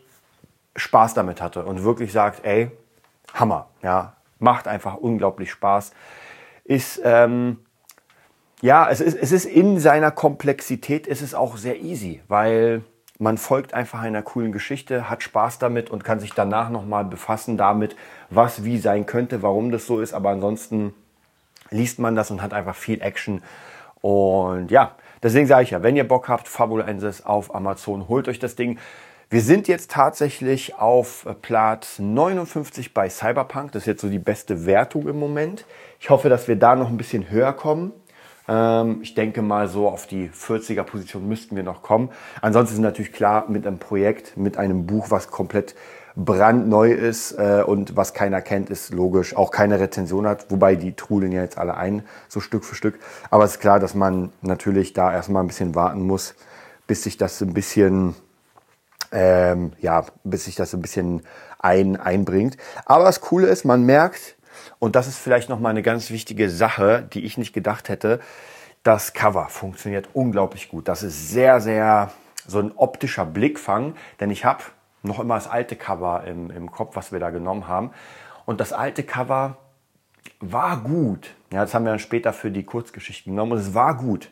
Spaß 0.76 1.14
damit 1.14 1.40
hatte 1.40 1.64
und 1.64 1.82
wirklich 1.82 2.12
sagt, 2.12 2.44
ey, 2.44 2.70
Hammer, 3.34 3.68
ja, 3.82 4.16
macht 4.38 4.68
einfach 4.68 4.94
unglaublich 4.94 5.50
Spaß. 5.50 5.92
Ist, 6.64 7.00
ähm, 7.04 7.58
ja, 8.60 8.88
es 8.88 9.00
ist, 9.00 9.16
es 9.16 9.32
ist 9.32 9.44
in 9.44 9.78
seiner 9.78 10.10
Komplexität, 10.10 11.06
ist 11.06 11.22
es 11.22 11.34
auch 11.34 11.56
sehr 11.56 11.80
easy, 11.80 12.22
weil 12.28 12.82
man 13.18 13.38
folgt 13.38 13.72
einfach 13.72 14.00
einer 14.00 14.22
coolen 14.22 14.52
Geschichte, 14.52 15.08
hat 15.08 15.22
Spaß 15.22 15.58
damit 15.58 15.90
und 15.90 16.04
kann 16.04 16.20
sich 16.20 16.32
danach 16.32 16.68
nochmal 16.68 17.04
befassen 17.04 17.56
damit, 17.56 17.96
was 18.28 18.64
wie 18.64 18.78
sein 18.78 19.06
könnte, 19.06 19.42
warum 19.42 19.70
das 19.70 19.86
so 19.86 20.00
ist. 20.00 20.12
Aber 20.12 20.30
ansonsten 20.30 20.92
liest 21.70 21.98
man 21.98 22.14
das 22.14 22.30
und 22.30 22.42
hat 22.42 22.52
einfach 22.52 22.74
viel 22.74 23.00
Action. 23.00 23.42
Und 24.02 24.70
ja, 24.70 24.94
deswegen 25.22 25.46
sage 25.46 25.62
ich 25.62 25.70
ja, 25.70 25.82
wenn 25.82 25.96
ihr 25.96 26.06
Bock 26.06 26.28
habt, 26.28 26.46
Fabulensis 26.46 27.24
auf 27.24 27.54
Amazon, 27.54 28.08
holt 28.08 28.28
euch 28.28 28.38
das 28.38 28.54
Ding. 28.54 28.78
Wir 29.28 29.40
sind 29.40 29.66
jetzt 29.66 29.90
tatsächlich 29.90 30.78
auf 30.78 31.26
Platz 31.42 31.98
59 31.98 32.94
bei 32.94 33.10
Cyberpunk. 33.10 33.72
Das 33.72 33.82
ist 33.82 33.86
jetzt 33.86 34.00
so 34.02 34.08
die 34.08 34.20
beste 34.20 34.66
Wertung 34.66 35.08
im 35.08 35.18
Moment. 35.18 35.64
Ich 35.98 36.10
hoffe, 36.10 36.28
dass 36.28 36.46
wir 36.46 36.54
da 36.54 36.76
noch 36.76 36.88
ein 36.88 36.96
bisschen 36.96 37.28
höher 37.28 37.52
kommen. 37.52 37.90
Ähm, 38.46 39.00
ich 39.02 39.14
denke 39.14 39.42
mal 39.42 39.66
so 39.66 39.88
auf 39.88 40.06
die 40.06 40.30
40er 40.30 40.84
Position 40.84 41.26
müssten 41.26 41.56
wir 41.56 41.64
noch 41.64 41.82
kommen. 41.82 42.10
Ansonsten 42.40 42.76
ist 42.76 42.82
natürlich 42.82 43.12
klar 43.12 43.46
mit 43.48 43.66
einem 43.66 43.78
Projekt, 43.78 44.36
mit 44.36 44.58
einem 44.58 44.86
Buch, 44.86 45.10
was 45.10 45.28
komplett 45.28 45.74
brandneu 46.14 46.92
ist 46.92 47.32
äh, 47.32 47.64
und 47.66 47.96
was 47.96 48.14
keiner 48.14 48.40
kennt, 48.42 48.70
ist 48.70 48.94
logisch. 48.94 49.34
Auch 49.34 49.50
keine 49.50 49.80
Rezension 49.80 50.28
hat, 50.28 50.52
wobei 50.52 50.76
die 50.76 50.94
trudeln 50.94 51.32
ja 51.32 51.42
jetzt 51.42 51.58
alle 51.58 51.76
ein, 51.76 52.04
so 52.28 52.38
Stück 52.38 52.64
für 52.64 52.76
Stück. 52.76 53.00
Aber 53.30 53.42
es 53.42 53.52
ist 53.56 53.60
klar, 53.60 53.80
dass 53.80 53.94
man 53.96 54.32
natürlich 54.40 54.92
da 54.92 55.12
erstmal 55.12 55.42
ein 55.42 55.48
bisschen 55.48 55.74
warten 55.74 56.02
muss, 56.02 56.36
bis 56.86 57.02
sich 57.02 57.16
das 57.16 57.40
ein 57.40 57.54
bisschen, 57.54 58.14
ähm, 59.12 59.72
ja, 59.80 60.04
bis 60.24 60.44
sich 60.44 60.54
das 60.54 60.74
ein 60.74 60.82
bisschen 60.82 61.22
ein, 61.58 61.96
einbringt. 61.96 62.56
Aber 62.84 63.04
das 63.04 63.20
Coole 63.20 63.48
ist, 63.48 63.64
man 63.64 63.82
merkt, 63.84 64.36
und 64.78 64.96
das 64.96 65.06
ist 65.06 65.18
vielleicht 65.18 65.48
nochmal 65.48 65.70
eine 65.70 65.82
ganz 65.82 66.10
wichtige 66.10 66.50
Sache, 66.50 67.08
die 67.12 67.24
ich 67.24 67.38
nicht 67.38 67.52
gedacht 67.52 67.88
hätte. 67.88 68.20
Das 68.82 69.12
Cover 69.14 69.48
funktioniert 69.48 70.08
unglaublich 70.12 70.68
gut. 70.68 70.88
Das 70.88 71.02
ist 71.02 71.30
sehr, 71.30 71.60
sehr 71.60 72.10
so 72.46 72.60
ein 72.60 72.72
optischer 72.76 73.26
Blickfang, 73.26 73.94
denn 74.20 74.30
ich 74.30 74.44
habe 74.44 74.62
noch 75.02 75.18
immer 75.18 75.34
das 75.34 75.48
alte 75.48 75.76
Cover 75.76 76.24
im, 76.26 76.50
im 76.50 76.70
Kopf, 76.70 76.96
was 76.96 77.12
wir 77.12 77.20
da 77.20 77.30
genommen 77.30 77.68
haben. 77.68 77.90
Und 78.44 78.60
das 78.60 78.72
alte 78.72 79.02
Cover 79.02 79.56
war 80.40 80.82
gut. 80.82 81.34
Ja, 81.52 81.62
das 81.62 81.74
haben 81.74 81.84
wir 81.84 81.90
dann 81.90 81.98
später 81.98 82.32
für 82.32 82.50
die 82.50 82.64
Kurzgeschichten 82.64 83.32
genommen 83.32 83.52
und 83.52 83.58
es 83.58 83.74
war 83.74 83.96
gut. 83.96 84.30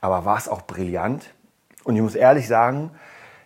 Aber 0.00 0.24
war 0.24 0.36
es 0.36 0.48
auch 0.48 0.62
brillant? 0.62 1.32
Und 1.84 1.96
ich 1.96 2.02
muss 2.02 2.14
ehrlich 2.14 2.48
sagen, 2.48 2.90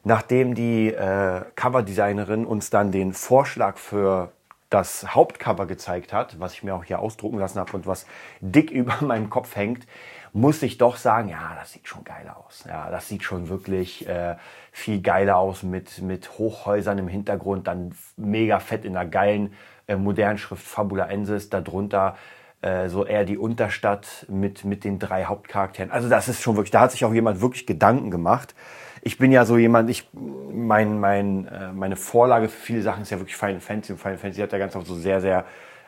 nachdem 0.04 0.54
die 0.54 0.88
äh, 0.88 1.42
Coverdesignerin 1.54 2.46
uns 2.46 2.70
dann 2.70 2.92
den 2.92 3.12
Vorschlag 3.12 3.76
für 3.76 4.32
das 4.70 5.14
Hauptcover 5.14 5.66
gezeigt 5.66 6.12
hat, 6.12 6.38
was 6.38 6.54
ich 6.54 6.62
mir 6.62 6.74
auch 6.74 6.84
hier 6.84 7.00
ausdrucken 7.00 7.38
lassen 7.38 7.58
habe 7.58 7.72
und 7.72 7.86
was 7.86 8.06
dick 8.40 8.70
über 8.70 8.94
meinem 9.00 9.28
Kopf 9.28 9.56
hängt, 9.56 9.86
muss 10.32 10.62
ich 10.62 10.78
doch 10.78 10.96
sagen, 10.96 11.28
ja, 11.28 11.56
das 11.58 11.72
sieht 11.72 11.88
schon 11.88 12.04
geil 12.04 12.32
aus. 12.32 12.64
Ja, 12.68 12.88
das 12.88 13.08
sieht 13.08 13.24
schon 13.24 13.48
wirklich 13.48 14.08
äh, 14.08 14.36
viel 14.70 15.02
geiler 15.02 15.36
aus 15.36 15.64
mit, 15.64 16.00
mit 16.02 16.38
Hochhäusern 16.38 16.98
im 16.98 17.08
Hintergrund, 17.08 17.66
dann 17.66 17.92
mega 18.16 18.60
fett 18.60 18.84
in 18.84 18.96
einer 18.96 19.10
geilen 19.10 19.54
äh, 19.88 19.96
modernen 19.96 20.38
Schrift 20.38 20.64
Fabula 20.64 21.06
Ensis, 21.06 21.50
darunter 21.50 22.16
äh, 22.62 22.88
so 22.88 23.04
eher 23.04 23.24
die 23.24 23.38
Unterstadt 23.38 24.24
mit, 24.28 24.64
mit 24.64 24.84
den 24.84 25.00
drei 25.00 25.24
Hauptcharakteren. 25.24 25.90
Also 25.90 26.08
das 26.08 26.28
ist 26.28 26.42
schon 26.42 26.54
wirklich, 26.54 26.70
da 26.70 26.82
hat 26.82 26.92
sich 26.92 27.04
auch 27.04 27.12
jemand 27.12 27.40
wirklich 27.40 27.66
Gedanken 27.66 28.12
gemacht 28.12 28.54
ich 29.02 29.18
bin 29.18 29.32
ja 29.32 29.44
so 29.44 29.56
jemand, 29.56 29.90
ich, 29.90 30.08
mein, 30.12 31.00
mein, 31.00 31.46
äh, 31.48 31.72
meine 31.72 31.96
Vorlage 31.96 32.48
für 32.48 32.60
viele 32.60 32.82
Sachen 32.82 33.02
ist 33.02 33.10
ja 33.10 33.18
wirklich 33.18 33.36
Final 33.36 33.60
Fantasy 33.60 33.92
und 33.92 33.98
Final 33.98 34.18
Fantasy 34.18 34.40
hat 34.40 34.52
ja 34.52 34.58
ganz 34.58 34.76
oft 34.76 34.86
so 34.86 34.94
sehr, 34.94 35.20
sehr 35.20 35.44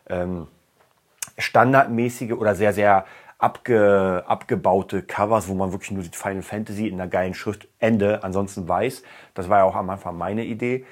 ähm, 0.08 0.46
standardmäßige 1.38 2.32
oder 2.32 2.54
sehr, 2.54 2.72
sehr 2.72 3.04
abge, 3.38 4.22
abgebaute 4.26 5.02
Covers, 5.02 5.48
wo 5.48 5.54
man 5.54 5.72
wirklich 5.72 5.90
nur 5.90 6.02
sieht 6.02 6.16
Final 6.16 6.42
Fantasy 6.42 6.88
in 6.88 6.94
einer 6.94 7.08
geilen 7.08 7.34
Schrift, 7.34 7.68
Ende, 7.78 8.22
ansonsten 8.22 8.68
weiß. 8.68 9.02
Das 9.34 9.48
war 9.48 9.58
ja 9.58 9.64
auch 9.64 9.76
am 9.76 9.90
Anfang 9.90 10.16
meine 10.16 10.44
Idee. 10.44 10.86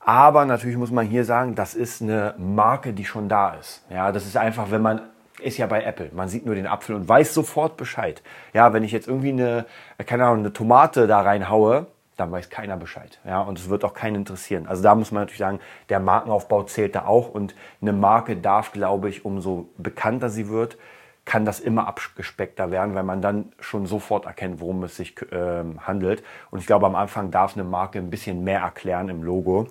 Aber 0.00 0.44
natürlich 0.44 0.76
muss 0.76 0.90
man 0.90 1.06
hier 1.06 1.24
sagen, 1.24 1.54
das 1.54 1.74
ist 1.74 2.02
eine 2.02 2.34
Marke, 2.36 2.92
die 2.92 3.04
schon 3.04 3.28
da 3.28 3.54
ist. 3.54 3.84
Ja, 3.88 4.10
das 4.10 4.26
ist 4.26 4.36
einfach, 4.36 4.72
wenn 4.72 4.82
man 4.82 5.00
ist 5.42 5.58
ja 5.58 5.66
bei 5.66 5.82
Apple. 5.82 6.10
Man 6.12 6.28
sieht 6.28 6.46
nur 6.46 6.54
den 6.54 6.66
Apfel 6.66 6.94
und 6.94 7.08
weiß 7.08 7.34
sofort 7.34 7.76
Bescheid. 7.76 8.22
Ja, 8.52 8.72
wenn 8.72 8.84
ich 8.84 8.92
jetzt 8.92 9.08
irgendwie 9.08 9.30
eine, 9.30 9.66
keine 10.06 10.24
Ahnung, 10.24 10.40
eine 10.40 10.52
Tomate 10.52 11.06
da 11.06 11.20
reinhaue, 11.20 11.86
dann 12.16 12.30
weiß 12.30 12.50
keiner 12.50 12.76
Bescheid. 12.76 13.18
Ja, 13.24 13.40
und 13.40 13.58
es 13.58 13.68
wird 13.68 13.84
auch 13.84 13.94
keinen 13.94 14.16
interessieren. 14.16 14.66
Also 14.66 14.82
da 14.82 14.94
muss 14.94 15.12
man 15.12 15.22
natürlich 15.22 15.38
sagen, 15.38 15.60
der 15.88 16.00
Markenaufbau 16.00 16.62
zählt 16.64 16.94
da 16.94 17.06
auch 17.06 17.30
und 17.30 17.54
eine 17.80 17.92
Marke 17.92 18.36
darf, 18.36 18.72
glaube 18.72 19.08
ich, 19.08 19.24
umso 19.24 19.68
bekannter 19.78 20.28
sie 20.28 20.48
wird, 20.48 20.76
kann 21.24 21.44
das 21.44 21.60
immer 21.60 21.86
abgespeckter 21.86 22.70
werden, 22.70 22.94
weil 22.94 23.04
man 23.04 23.22
dann 23.22 23.52
schon 23.60 23.86
sofort 23.86 24.26
erkennt, 24.26 24.60
worum 24.60 24.82
es 24.84 24.96
sich 24.96 25.14
äh, 25.32 25.64
handelt. 25.78 26.22
Und 26.50 26.58
ich 26.58 26.66
glaube, 26.66 26.86
am 26.86 26.96
Anfang 26.96 27.30
darf 27.30 27.54
eine 27.54 27.64
Marke 27.64 27.98
ein 27.98 28.10
bisschen 28.10 28.42
mehr 28.44 28.60
erklären 28.60 29.08
im 29.08 29.22
Logo. 29.22 29.68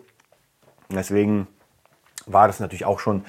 Deswegen 0.90 1.48
war 2.26 2.48
das 2.48 2.60
natürlich 2.60 2.86
auch 2.86 3.00
schon 3.00 3.26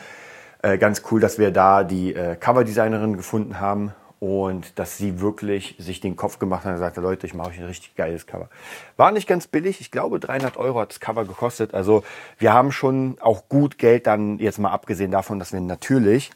äh, 0.62 0.78
ganz 0.78 1.02
cool, 1.10 1.20
dass 1.20 1.38
wir 1.38 1.50
da 1.50 1.84
die 1.84 2.14
äh, 2.14 2.36
Coverdesignerin 2.36 3.16
gefunden 3.16 3.60
haben 3.60 3.92
und 4.20 4.78
dass 4.78 4.96
sie 4.96 5.20
wirklich 5.20 5.74
sich 5.80 6.00
den 6.00 6.14
Kopf 6.14 6.38
gemacht 6.38 6.64
hat 6.64 6.74
und 6.74 6.78
sagte, 6.78 7.00
Leute, 7.00 7.26
ich 7.26 7.34
mache 7.34 7.50
euch 7.50 7.58
ein 7.58 7.66
richtig 7.66 7.96
geiles 7.96 8.26
Cover. 8.26 8.48
War 8.96 9.10
nicht 9.10 9.26
ganz 9.26 9.48
billig, 9.48 9.80
ich 9.80 9.90
glaube 9.90 10.20
300 10.20 10.56
Euro 10.56 10.78
hat 10.78 10.90
das 10.90 11.00
Cover 11.00 11.24
gekostet. 11.24 11.74
Also 11.74 12.04
wir 12.38 12.52
haben 12.52 12.70
schon 12.70 13.16
auch 13.20 13.48
gut 13.48 13.78
Geld 13.78 14.06
dann 14.06 14.38
jetzt 14.38 14.60
mal 14.60 14.70
abgesehen 14.70 15.10
davon, 15.10 15.40
dass 15.40 15.52
wir 15.52 15.60
natürlich 15.60 16.30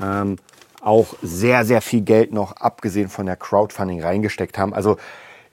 ähm, 0.00 0.36
auch 0.80 1.16
sehr, 1.20 1.64
sehr 1.64 1.80
viel 1.80 2.02
Geld 2.02 2.32
noch 2.32 2.52
abgesehen 2.52 3.08
von 3.08 3.26
der 3.26 3.34
Crowdfunding 3.34 4.00
reingesteckt 4.00 4.56
haben. 4.56 4.72
Also 4.72 4.96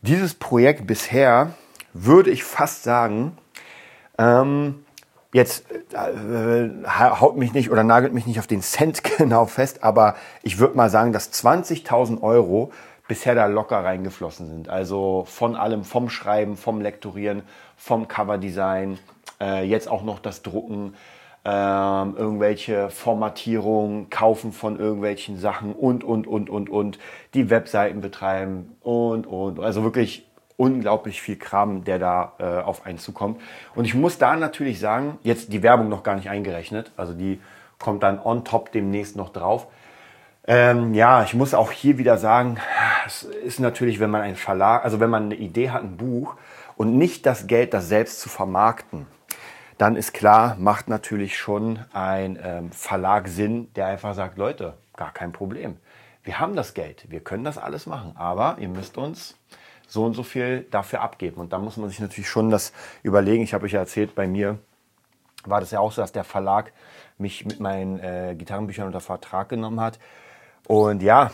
dieses 0.04 0.36
Projekt 0.36 0.86
bisher 0.86 1.54
würde 1.94 2.30
ich 2.30 2.44
fast 2.44 2.84
sagen, 2.84 3.36
ähm, 4.20 4.86
Jetzt 5.34 5.66
äh, 5.94 6.70
haut 6.88 7.38
mich 7.38 7.54
nicht 7.54 7.72
oder 7.72 7.84
nagelt 7.84 8.14
mich 8.14 8.28
nicht 8.28 8.40
auf 8.40 8.46
den 8.46 8.62
Cent 8.62 9.04
genau 9.18 9.46
fest, 9.46 9.84
aber 9.84 10.16
ich 10.44 10.60
würde 10.60 10.78
mal 10.78 10.90
sagen, 10.90 11.12
dass 11.12 11.34
20.000 11.34 12.22
Euro 12.22 12.72
bisher 13.08 13.36
da 13.36 13.48
locker 13.48 13.84
reingeflossen 13.84 14.48
sind. 14.48 14.70
Also 14.70 15.26
von 15.28 15.56
allem, 15.56 15.84
vom 15.84 16.10
Schreiben, 16.10 16.56
vom 16.56 16.82
Lektorieren, 16.82 17.42
vom 17.76 18.08
Coverdesign, 18.08 19.00
äh, 19.42 19.64
jetzt 19.66 19.90
auch 19.90 20.04
noch 20.04 20.20
das 20.20 20.44
Drucken, 20.44 20.96
äh, 21.46 21.50
irgendwelche 21.50 22.92
Formatierungen, 22.92 24.12
Kaufen 24.12 24.54
von 24.54 24.80
irgendwelchen 24.80 25.38
Sachen 25.38 25.74
und, 25.74 26.04
und, 26.04 26.28
und, 26.28 26.50
und, 26.50 26.70
und, 26.70 27.00
die 27.34 27.50
Webseiten 27.50 28.02
betreiben 28.02 28.76
und, 28.82 29.26
und. 29.26 29.60
Also 29.60 29.84
wirklich 29.84 30.26
unglaublich 30.64 31.22
viel 31.22 31.36
Kram, 31.36 31.84
der 31.84 32.00
da 32.00 32.34
äh, 32.40 32.44
auf 32.62 32.86
einen 32.86 32.98
zukommt. 32.98 33.42
Und 33.76 33.84
ich 33.84 33.94
muss 33.94 34.18
da 34.18 34.36
natürlich 34.36 34.80
sagen, 34.80 35.18
jetzt 35.24 35.52
die 35.52 35.62
Werbung 35.62 35.90
noch 35.90 36.04
gar 36.04 36.16
nicht 36.16 36.30
eingerechnet, 36.30 36.92
also 36.96 37.14
die 37.14 37.42
kommt 37.80 38.02
dann 38.04 38.20
on 38.20 38.46
top 38.46 38.72
demnächst 38.72 39.18
noch 39.18 39.30
drauf. 39.30 39.68
Ähm, 40.46 40.94
ja, 40.94 41.24
ich 41.24 41.34
muss 41.34 41.54
auch 41.54 41.72
hier 41.72 41.98
wieder 41.98 42.18
sagen, 42.18 42.58
es 43.06 43.24
ist 43.24 43.60
natürlich, 43.60 44.00
wenn 44.00 44.10
man 44.10 44.22
ein 44.22 44.36
Verlag, 44.36 44.84
also 44.86 45.00
wenn 45.00 45.10
man 45.10 45.24
eine 45.26 45.36
Idee 45.36 45.70
hat, 45.70 45.84
ein 45.84 45.98
Buch 45.98 46.36
und 46.78 46.98
nicht 46.98 47.26
das 47.26 47.48
Geld, 47.48 47.74
das 47.74 47.90
selbst 47.90 48.22
zu 48.22 48.30
vermarkten, 48.30 49.06
dann 49.78 49.96
ist 49.96 50.14
klar, 50.14 50.56
macht 50.60 50.88
natürlich 50.88 51.38
schon 51.38 51.80
ein 51.94 52.40
ähm, 52.42 52.72
Verlag 52.72 53.28
Sinn, 53.28 53.74
der 53.76 53.88
einfach 53.88 54.14
sagt, 54.14 54.38
Leute, 54.38 54.76
gar 54.96 55.12
kein 55.12 55.32
Problem. 55.34 55.78
Wir 56.24 56.40
haben 56.40 56.56
das 56.56 56.74
Geld, 56.74 57.06
wir 57.10 57.20
können 57.20 57.44
das 57.44 57.58
alles 57.58 57.86
machen, 57.86 58.14
aber 58.16 58.58
ihr 58.60 58.70
müsst 58.70 58.98
uns 58.98 59.38
so 59.94 60.04
und 60.06 60.16
so 60.16 60.24
viel 60.24 60.66
dafür 60.72 61.02
abgeben. 61.02 61.40
Und 61.40 61.54
da 61.54 61.60
muss 61.60 61.78
man 61.78 61.88
sich 61.88 62.00
natürlich 62.00 62.28
schon 62.28 62.50
das 62.50 62.74
überlegen. 63.04 63.44
Ich 63.44 63.54
habe 63.54 63.66
euch 63.66 63.74
ja 63.74 63.80
erzählt, 63.80 64.16
bei 64.16 64.26
mir 64.26 64.58
war 65.46 65.60
das 65.60 65.70
ja 65.70 65.80
auch 65.80 65.92
so, 65.92 66.02
dass 66.02 66.12
der 66.12 66.24
Verlag 66.24 66.74
mich 67.20 67.46
mit 67.46 67.60
meinen 67.60 68.00
äh, 68.00 68.34
Gitarrenbüchern 68.36 68.88
unter 68.88 69.02
Vertrag 69.02 69.50
genommen 69.50 69.80
hat. 69.80 70.00
Und 70.68 71.04
ja, 71.04 71.30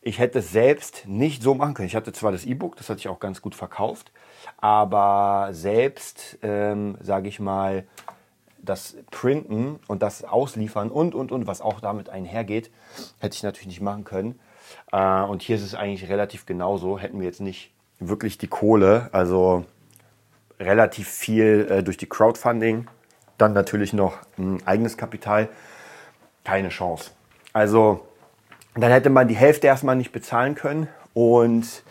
ich 0.00 0.18
hätte 0.18 0.40
es 0.40 0.50
selbst 0.50 1.06
nicht 1.06 1.40
so 1.40 1.54
machen 1.54 1.74
können. 1.74 1.86
Ich 1.86 1.94
hatte 1.94 2.12
zwar 2.12 2.32
das 2.32 2.44
E-Book, 2.46 2.74
das 2.74 2.88
hatte 2.88 2.98
ich 2.98 3.06
auch 3.06 3.20
ganz 3.20 3.42
gut 3.42 3.54
verkauft, 3.54 4.10
aber 4.56 5.50
selbst, 5.52 6.36
ähm, 6.42 6.98
sage 7.00 7.28
ich 7.28 7.38
mal, 7.38 7.86
das 8.58 8.96
Printen 9.12 9.78
und 9.86 10.02
das 10.02 10.24
Ausliefern 10.24 10.90
und, 10.90 11.14
und, 11.14 11.30
und, 11.30 11.46
was 11.46 11.60
auch 11.60 11.78
damit 11.78 12.08
einhergeht, 12.08 12.72
hätte 13.20 13.36
ich 13.36 13.44
natürlich 13.44 13.68
nicht 13.68 13.80
machen 13.80 14.02
können. 14.02 14.40
Äh, 14.90 15.22
und 15.22 15.42
hier 15.42 15.54
ist 15.54 15.62
es 15.62 15.76
eigentlich 15.76 16.10
relativ 16.10 16.44
genauso. 16.44 16.98
Hätten 16.98 17.20
wir 17.20 17.26
jetzt 17.26 17.40
nicht 17.40 17.72
wirklich 18.00 18.38
die 18.38 18.48
Kohle, 18.48 19.08
also 19.12 19.64
relativ 20.58 21.08
viel 21.08 21.66
äh, 21.70 21.82
durch 21.82 21.96
die 21.96 22.08
Crowdfunding, 22.08 22.86
dann 23.38 23.52
natürlich 23.52 23.92
noch 23.92 24.18
ein 24.38 24.66
eigenes 24.66 24.96
Kapital, 24.96 25.48
keine 26.44 26.70
Chance. 26.70 27.10
Also 27.52 28.06
dann 28.74 28.90
hätte 28.90 29.10
man 29.10 29.28
die 29.28 29.36
Hälfte 29.36 29.66
erstmal 29.66 29.96
nicht 29.96 30.12
bezahlen 30.12 30.54
können 30.54 30.88
und 31.14 31.82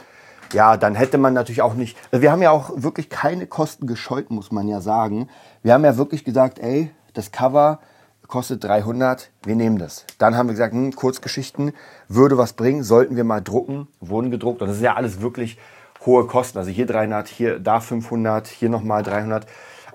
ja, 0.53 0.77
dann 0.77 0.95
hätte 0.95 1.17
man 1.17 1.33
natürlich 1.33 1.61
auch 1.61 1.75
nicht, 1.75 1.97
also 2.11 2.21
wir 2.21 2.31
haben 2.31 2.41
ja 2.41 2.51
auch 2.51 2.71
wirklich 2.75 3.09
keine 3.09 3.45
Kosten 3.45 3.85
gescheut, 3.85 4.31
muss 4.31 4.51
man 4.51 4.67
ja 4.67 4.81
sagen. 4.81 5.29
Wir 5.61 5.73
haben 5.73 5.83
ja 5.83 5.97
wirklich 5.97 6.23
gesagt, 6.23 6.59
ey, 6.59 6.89
das 7.13 7.31
Cover 7.31 7.79
kostet 8.27 8.63
300, 8.63 9.31
wir 9.43 9.55
nehmen 9.55 9.77
das. 9.77 10.05
Dann 10.17 10.35
haben 10.35 10.47
wir 10.47 10.53
gesagt, 10.53 10.73
hm, 10.73 10.95
Kurzgeschichten 10.95 11.73
würde 12.07 12.37
was 12.37 12.53
bringen, 12.53 12.83
sollten 12.83 13.15
wir 13.15 13.23
mal 13.23 13.41
drucken, 13.41 13.87
wurden 13.99 14.31
gedruckt 14.31 14.61
und 14.61 14.67
das 14.67 14.77
ist 14.77 14.83
ja 14.83 14.95
alles 14.95 15.21
wirklich 15.21 15.57
hohe 16.05 16.27
Kosten. 16.27 16.57
Also 16.57 16.71
hier 16.71 16.85
300, 16.85 17.27
hier 17.27 17.59
da 17.59 17.79
500, 17.79 18.47
hier 18.47 18.69
nochmal 18.69 19.03
300. 19.03 19.45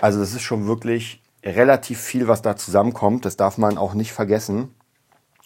Also 0.00 0.20
das 0.20 0.34
ist 0.34 0.42
schon 0.42 0.66
wirklich 0.66 1.22
relativ 1.44 2.00
viel, 2.00 2.28
was 2.28 2.42
da 2.42 2.56
zusammenkommt. 2.56 3.24
Das 3.24 3.36
darf 3.36 3.58
man 3.58 3.78
auch 3.78 3.94
nicht 3.94 4.12
vergessen. 4.12 4.74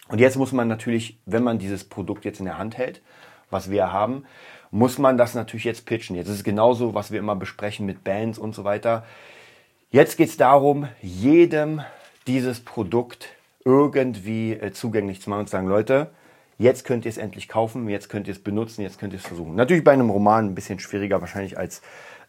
Und 0.07 0.19
jetzt 0.19 0.37
muss 0.37 0.51
man 0.51 0.67
natürlich, 0.67 1.19
wenn 1.25 1.43
man 1.43 1.59
dieses 1.59 1.83
Produkt 1.83 2.25
jetzt 2.25 2.39
in 2.39 2.45
der 2.45 2.57
Hand 2.57 2.77
hält, 2.77 3.01
was 3.49 3.69
wir 3.69 3.91
haben, 3.91 4.25
muss 4.71 4.97
man 4.97 5.17
das 5.17 5.33
natürlich 5.33 5.63
jetzt 5.63 5.85
pitchen. 5.85 6.15
Jetzt 6.15 6.27
ist 6.27 6.37
es 6.37 6.43
genauso, 6.43 6.93
was 6.93 7.11
wir 7.11 7.19
immer 7.19 7.35
besprechen 7.35 7.85
mit 7.85 8.03
Bands 8.03 8.37
und 8.37 8.53
so 8.53 8.63
weiter. 8.63 9.05
Jetzt 9.91 10.17
geht 10.17 10.29
es 10.29 10.37
darum, 10.37 10.87
jedem 11.01 11.81
dieses 12.27 12.59
Produkt 12.59 13.29
irgendwie 13.65 14.53
äh, 14.53 14.71
zugänglich 14.71 15.21
zu 15.21 15.29
machen 15.29 15.41
und 15.41 15.47
zu 15.47 15.51
sagen, 15.51 15.67
Leute, 15.67 16.11
Jetzt 16.59 16.83
könnt 16.83 17.05
ihr 17.05 17.09
es 17.09 17.17
endlich 17.17 17.47
kaufen, 17.47 17.87
jetzt 17.87 18.09
könnt 18.09 18.27
ihr 18.27 18.33
es 18.33 18.43
benutzen, 18.43 18.81
jetzt 18.81 18.99
könnt 18.99 19.13
ihr 19.13 19.19
es 19.19 19.25
versuchen. 19.25 19.55
Natürlich 19.55 19.81
bei 19.81 19.93
einem 19.93 20.09
Roman 20.09 20.47
ein 20.47 20.55
bisschen 20.55 20.77
schwieriger 20.77 21.21
wahrscheinlich 21.21 21.57
als 21.57 21.81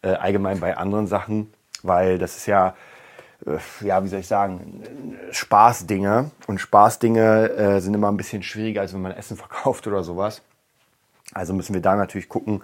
äh, 0.03 0.07
allgemein 0.07 0.61
bei 0.61 0.77
anderen 0.77 1.05
Sachen, 1.05 1.53
weil 1.83 2.17
das 2.17 2.37
ist 2.37 2.45
ja, 2.45 2.73
äh, 3.45 3.57
ja, 3.85 4.01
wie 4.05 4.07
soll 4.07 4.21
ich 4.21 4.27
sagen, 4.27 4.85
Spaßdinge. 5.31 6.31
Und 6.47 6.61
Spaßdinge 6.61 7.49
äh, 7.49 7.79
sind 7.81 7.93
immer 7.93 8.09
ein 8.09 8.15
bisschen 8.15 8.41
schwieriger, 8.41 8.79
als 8.79 8.93
wenn 8.93 9.01
man 9.01 9.11
Essen 9.11 9.35
verkauft 9.45 9.85
oder 9.85 10.01
sowas. 10.01 10.41
Also 11.33 11.53
müssen 11.53 11.73
wir 11.73 11.81
da 11.81 11.97
natürlich 11.97 12.29
gucken, 12.29 12.61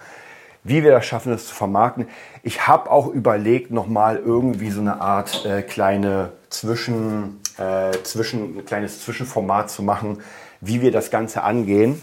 wie 0.63 0.83
wir 0.83 0.91
das 0.91 1.05
schaffen, 1.05 1.33
das 1.33 1.47
zu 1.47 1.53
vermarkten. 1.53 2.07
Ich 2.43 2.65
habe 2.65 2.89
auch 2.89 3.07
überlegt, 3.07 3.71
nochmal 3.71 4.15
irgendwie 4.15 4.71
so 4.71 4.79
eine 4.79 5.01
Art 5.01 5.45
äh, 5.45 5.63
kleine 5.63 6.31
Zwischen, 6.50 7.41
äh, 7.57 7.91
Zwischen, 8.03 8.59
ein 8.59 8.65
kleines 8.65 9.01
Zwischenformat 9.01 9.69
zu 9.69 9.83
machen, 9.83 10.19
wie 10.62 10.82
wir 10.82 10.92
das 10.92 11.12
Ganze 11.12 11.44
angehen. 11.44 12.02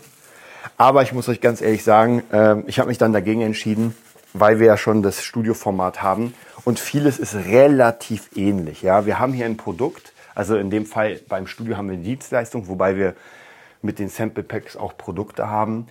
Aber 0.77 1.03
ich 1.03 1.13
muss 1.13 1.29
euch 1.29 1.41
ganz 1.41 1.61
ehrlich 1.61 1.85
sagen, 1.85 2.23
äh, 2.33 2.61
ich 2.67 2.79
habe 2.79 2.89
mich 2.89 2.99
dann 2.99 3.13
dagegen 3.13 3.43
entschieden, 3.43 3.95
weil 4.33 4.59
wir 4.59 4.67
ja 4.67 4.77
schon 4.77 5.03
das 5.03 5.23
Studioformat 5.23 6.03
haben 6.03 6.35
und 6.65 6.79
vieles 6.79 7.19
ist 7.19 7.35
relativ 7.35 8.31
ähnlich. 8.37 8.83
Ja, 8.83 9.07
wir 9.07 9.19
haben 9.19 9.33
hier 9.33 9.47
ein 9.47 9.57
Produkt, 9.57 10.13
also 10.35 10.57
in 10.57 10.71
dem 10.71 10.87
Fall 10.87 11.21
beim 11.29 11.47
Studio 11.47 11.77
haben 11.77 11.89
wir 11.89 11.95
eine 11.95 12.03
Dienstleistung, 12.03 12.69
wobei 12.69 12.97
wir 12.97 13.15
mit 13.83 13.99
den 13.99 14.09
Sample 14.09 14.43
Packs 14.43 14.77
auch 14.77 14.97
Produkte 14.97 15.49
haben. 15.49 15.87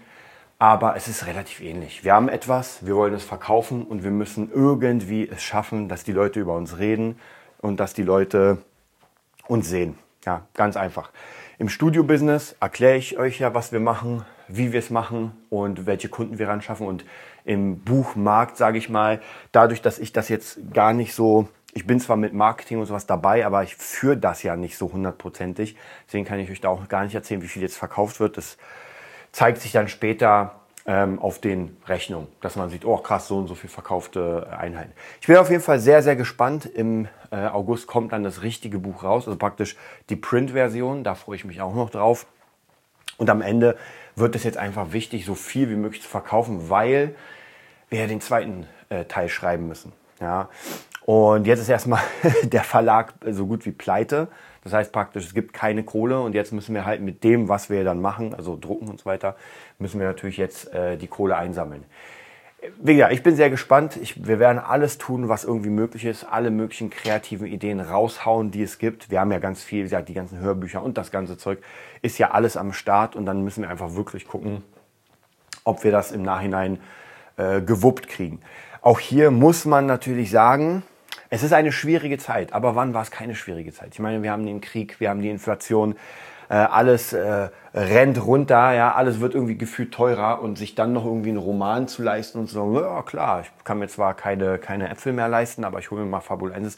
Aber 0.60 0.96
es 0.96 1.08
ist 1.08 1.26
relativ 1.26 1.62
ähnlich. 1.62 2.04
Wir 2.04 2.14
haben 2.14 2.30
etwas, 2.30 2.86
wir 2.86 2.96
wollen 2.96 3.14
es 3.14 3.24
verkaufen 3.24 3.84
und 3.84 4.04
wir 4.04 4.12
müssen 4.12 4.50
irgendwie 4.54 5.28
es 5.28 5.44
schaffen, 5.44 5.90
dass 5.90 6.04
die 6.04 6.14
Leute 6.14 6.40
über 6.40 6.56
uns 6.56 6.78
reden 6.78 7.20
und 7.60 7.80
dass 7.80 7.94
die 7.94 8.04
Leute 8.04 8.60
uns 9.48 9.70
sehen. 9.70 9.98
Ja, 10.26 10.46
ganz 10.54 10.78
einfach. 10.78 11.12
Im 11.60 11.70
Studio-Business 11.70 12.56
erkläre 12.60 12.98
ich 12.98 13.20
euch 13.20 13.40
ja, 13.40 13.54
was 13.54 13.72
wir 13.72 13.80
machen, 13.80 14.26
wie 14.48 14.74
wir 14.74 14.80
es 14.80 14.90
machen 14.90 15.34
und 15.52 15.86
welche 15.86 16.10
Kunden 16.10 16.40
wir 16.40 16.48
ranschaffen. 16.48 16.88
Und 16.88 17.06
im 17.46 17.80
Buchmarkt, 17.80 18.58
sage 18.58 18.80
ich 18.80 18.90
mal, 18.90 19.22
dadurch, 19.52 19.82
dass 19.82 20.00
ich 20.00 20.12
das 20.12 20.30
jetzt 20.30 20.74
gar 20.74 20.94
nicht 20.94 21.14
so, 21.14 21.48
ich 21.74 21.86
bin 21.86 22.00
zwar 22.00 22.18
mit 22.18 22.34
Marketing 22.34 22.80
und 22.80 22.88
sowas 22.88 23.06
dabei, 23.06 23.46
aber 23.46 23.62
ich 23.62 23.76
führe 23.76 24.18
das 24.18 24.42
ja 24.42 24.56
nicht 24.56 24.78
so 24.78 24.92
hundertprozentig. 24.92 25.76
Deswegen 26.08 26.26
kann 26.26 26.40
ich 26.40 26.50
euch 26.50 26.62
da 26.62 26.70
auch 26.70 26.88
gar 26.88 27.04
nicht 27.04 27.14
erzählen, 27.14 27.44
wie 27.44 27.48
viel 27.48 27.62
jetzt 27.62 27.78
verkauft 27.78 28.20
wird. 28.20 28.38
Das 28.38 28.58
zeigt 29.32 29.62
sich 29.62 29.72
dann 29.72 29.88
später 29.88 30.60
auf 30.86 31.40
den 31.40 31.78
Rechnungen, 31.88 32.28
dass 32.42 32.58
man 32.58 32.70
sieht, 32.70 32.84
oh 32.84 32.98
krass, 32.98 33.30
so 33.30 33.38
und 33.38 33.48
so 33.48 33.56
viel 33.56 33.70
verkaufte 33.70 34.50
Einheiten. 34.60 34.92
Ich 35.22 35.28
bin 35.28 35.38
auf 35.38 35.50
jeden 35.50 35.64
Fall 35.64 35.80
sehr, 35.80 36.04
sehr 36.04 36.18
gespannt. 36.18 36.66
Im 36.66 37.08
äh, 37.32 37.48
August 37.48 37.88
kommt 37.88 38.12
dann 38.12 38.26
das 38.26 38.42
richtige 38.42 38.80
Buch 38.80 39.04
raus, 39.04 39.26
also 39.26 39.38
praktisch 39.38 39.78
die 40.10 40.18
Print-Version, 40.18 41.06
da 41.06 41.16
freue 41.16 41.38
ich 41.38 41.46
mich 41.46 41.62
auch 41.62 41.74
noch 41.74 41.90
drauf. 41.90 42.26
Und 43.18 43.30
am 43.30 43.42
Ende 43.42 43.78
wird 44.16 44.36
es 44.36 44.44
jetzt 44.44 44.58
einfach 44.58 44.92
wichtig, 44.92 45.26
so 45.26 45.36
viel 45.36 45.70
wie 45.70 45.76
möglich 45.76 46.02
zu 46.02 46.10
verkaufen, 46.10 46.70
weil 46.70 47.16
wir 47.90 48.00
ja 48.00 48.08
den 48.08 48.20
zweiten 48.22 48.68
äh, 48.90 49.06
Teil 49.06 49.30
schreiben 49.30 49.68
müssen. 49.68 49.94
Ja? 50.20 50.50
Und 51.06 51.48
jetzt 51.48 51.60
ist 51.60 51.70
erstmal 51.70 52.02
der 52.44 52.64
Verlag 52.64 53.14
so 53.32 53.46
gut 53.46 53.66
wie 53.66 53.72
pleite. 53.72 54.28
Das 54.64 54.72
heißt 54.72 54.92
praktisch, 54.94 55.26
es 55.26 55.34
gibt 55.34 55.54
keine 55.54 55.84
Kohle 55.84 56.22
und 56.22 56.34
jetzt 56.36 56.54
müssen 56.54 56.74
wir 56.74 56.86
halt 56.86 57.02
mit 57.02 57.24
dem, 57.24 57.50
was 57.50 57.70
wir 57.70 57.84
dann 57.84 58.02
machen, 58.02 58.34
also 58.34 58.58
drucken 58.60 58.88
und 58.88 59.02
so 59.02 59.06
weiter, 59.06 59.36
müssen 59.78 60.00
wir 60.00 60.08
natürlich 60.08 60.38
jetzt 60.38 60.74
äh, 60.74 60.96
die 60.96 61.08
Kohle 61.08 61.36
einsammeln. 61.36 61.84
Wie 62.82 62.96
gesagt, 62.96 63.12
ich 63.12 63.24
bin 63.24 63.36
sehr 63.36 63.50
gespannt. 63.50 63.98
Ich, 63.98 64.26
wir 64.26 64.40
werden 64.40 64.58
alles 64.58 64.98
tun, 64.98 65.28
was 65.28 65.44
irgendwie 65.44 65.70
möglich 65.70 66.06
ist, 66.06 66.24
alle 66.24 66.50
möglichen 66.50 66.90
kreativen 66.90 67.46
Ideen 67.46 67.82
raushauen, 67.82 68.52
die 68.52 68.64
es 68.64 68.78
gibt. 68.78 69.12
Wir 69.12 69.20
haben 69.20 69.34
ja 69.34 69.40
ganz 69.40 69.62
viel, 69.62 69.80
wie 69.80 69.84
gesagt, 69.84 70.08
die 70.08 70.14
ganzen 70.14 70.40
Hörbücher 70.40 70.82
und 70.82 70.98
das 70.98 71.12
ganze 71.12 71.38
Zeug 71.38 71.60
ist 72.02 72.18
ja 72.20 72.32
alles 72.32 72.56
am 72.56 72.72
Start 72.72 73.18
und 73.18 73.26
dann 73.26 73.44
müssen 73.44 73.64
wir 73.64 73.70
einfach 73.70 73.96
wirklich 73.96 74.26
gucken, 74.26 74.64
ob 75.66 75.84
wir 75.84 75.92
das 75.92 76.14
im 76.14 76.22
Nachhinein 76.22 76.80
äh, 77.36 77.60
gewuppt 77.60 78.08
kriegen. 78.08 78.40
Auch 78.82 79.00
hier 79.00 79.30
muss 79.30 79.66
man 79.66 79.86
natürlich 79.86 80.32
sagen, 80.32 80.84
es 81.30 81.44
ist 81.44 81.54
eine 81.54 81.72
schwierige 81.72 82.18
Zeit, 82.18 82.54
aber 82.54 82.76
wann 82.76 82.94
war 82.94 83.02
es 83.02 83.12
keine 83.12 83.36
schwierige 83.36 83.74
Zeit? 83.74 83.90
Ich 83.94 84.00
meine, 84.00 84.22
wir 84.24 84.32
haben 84.32 84.46
den 84.46 84.62
Krieg, 84.62 85.00
wir 85.00 85.10
haben 85.10 85.22
die 85.22 85.30
Inflation, 85.30 85.96
äh, 86.50 86.56
alles 86.56 87.14
äh, 87.14 87.50
rennt 87.74 88.24
runter, 88.24 88.74
ja, 88.74 88.94
alles 88.94 89.20
wird 89.20 89.34
irgendwie 89.34 89.58
gefühlt 89.58 89.94
teurer 89.94 90.42
und 90.42 90.58
sich 90.58 90.76
dann 90.76 90.94
noch 90.94 91.06
irgendwie 91.06 91.30
einen 91.30 91.40
Roman 91.40 91.88
zu 91.88 92.04
leisten 92.04 92.40
und 92.40 92.48
zu 92.48 92.56
sagen, 92.56 92.76
ja 92.76 93.02
klar, 93.02 93.42
ich 93.42 93.64
kann 93.64 93.80
mir 93.80 93.88
zwar 93.88 94.14
keine, 94.14 94.60
keine 94.60 94.90
Äpfel 94.90 95.14
mehr 95.14 95.28
leisten, 95.28 95.64
aber 95.64 95.80
ich 95.80 95.90
hole 95.90 96.04
mir 96.04 96.10
mal 96.10 96.20
Fabulensis. 96.20 96.78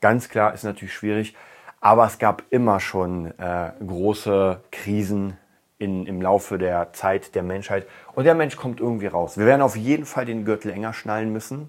Ganz 0.00 0.28
klar, 0.28 0.54
ist 0.54 0.64
natürlich 0.64 0.94
schwierig, 0.94 1.36
aber 1.80 2.06
es 2.06 2.18
gab 2.18 2.44
immer 2.50 2.80
schon 2.80 3.38
äh, 3.38 3.72
große 3.86 4.60
Krisen 4.70 5.36
in, 5.78 6.06
im 6.06 6.22
Laufe 6.22 6.58
der 6.58 6.92
Zeit 6.92 7.34
der 7.34 7.42
Menschheit 7.42 7.86
und 8.14 8.24
der 8.24 8.34
Mensch 8.34 8.56
kommt 8.56 8.80
irgendwie 8.80 9.08
raus. 9.08 9.36
Wir 9.36 9.46
werden 9.46 9.62
auf 9.62 9.76
jeden 9.76 10.06
Fall 10.06 10.24
den 10.24 10.44
Gürtel 10.44 10.70
enger 10.70 10.92
schnallen 10.92 11.32
müssen 11.32 11.68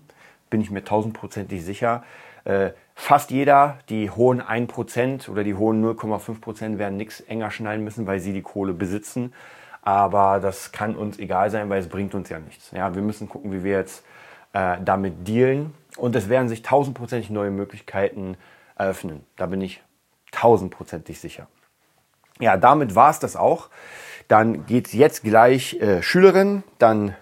bin 0.53 0.61
ich 0.61 0.69
mir 0.69 0.83
tausendprozentig 0.83 1.65
sicher. 1.65 2.03
Äh, 2.45 2.73
fast 2.93 3.31
jeder, 3.31 3.79
die 3.89 4.11
hohen 4.11 4.39
1% 4.39 5.27
oder 5.27 5.43
die 5.43 5.55
hohen 5.55 5.83
0,5% 5.83 6.77
werden 6.77 6.95
nichts 6.95 7.21
enger 7.21 7.49
schnallen 7.49 7.83
müssen, 7.83 8.05
weil 8.05 8.19
sie 8.19 8.33
die 8.33 8.43
Kohle 8.43 8.73
besitzen. 8.73 9.33
Aber 9.81 10.39
das 10.39 10.71
kann 10.71 10.95
uns 10.95 11.17
egal 11.17 11.49
sein, 11.49 11.71
weil 11.71 11.79
es 11.79 11.89
bringt 11.89 12.13
uns 12.13 12.29
ja 12.29 12.37
nichts. 12.37 12.69
Ja, 12.69 12.93
wir 12.93 13.01
müssen 13.01 13.27
gucken, 13.27 13.51
wie 13.51 13.63
wir 13.63 13.71
jetzt 13.71 14.05
äh, 14.53 14.77
damit 14.85 15.27
dealen. 15.27 15.73
Und 15.97 16.15
es 16.15 16.29
werden 16.29 16.49
sich 16.49 16.61
tausendprozentig 16.61 17.31
neue 17.31 17.49
Möglichkeiten 17.49 18.37
eröffnen. 18.75 19.25
Da 19.37 19.47
bin 19.47 19.59
ich 19.59 19.81
tausendprozentig 20.31 21.19
sicher. 21.19 21.47
Ja, 22.39 22.57
damit 22.57 22.93
war 22.93 23.09
es 23.09 23.17
das 23.17 23.35
auch. 23.35 23.69
Dann 24.27 24.67
geht 24.67 24.85
es 24.85 24.93
jetzt 24.93 25.23
gleich 25.23 25.81
äh, 25.81 26.03
Schülerin. 26.03 26.61
Dann 26.77 27.15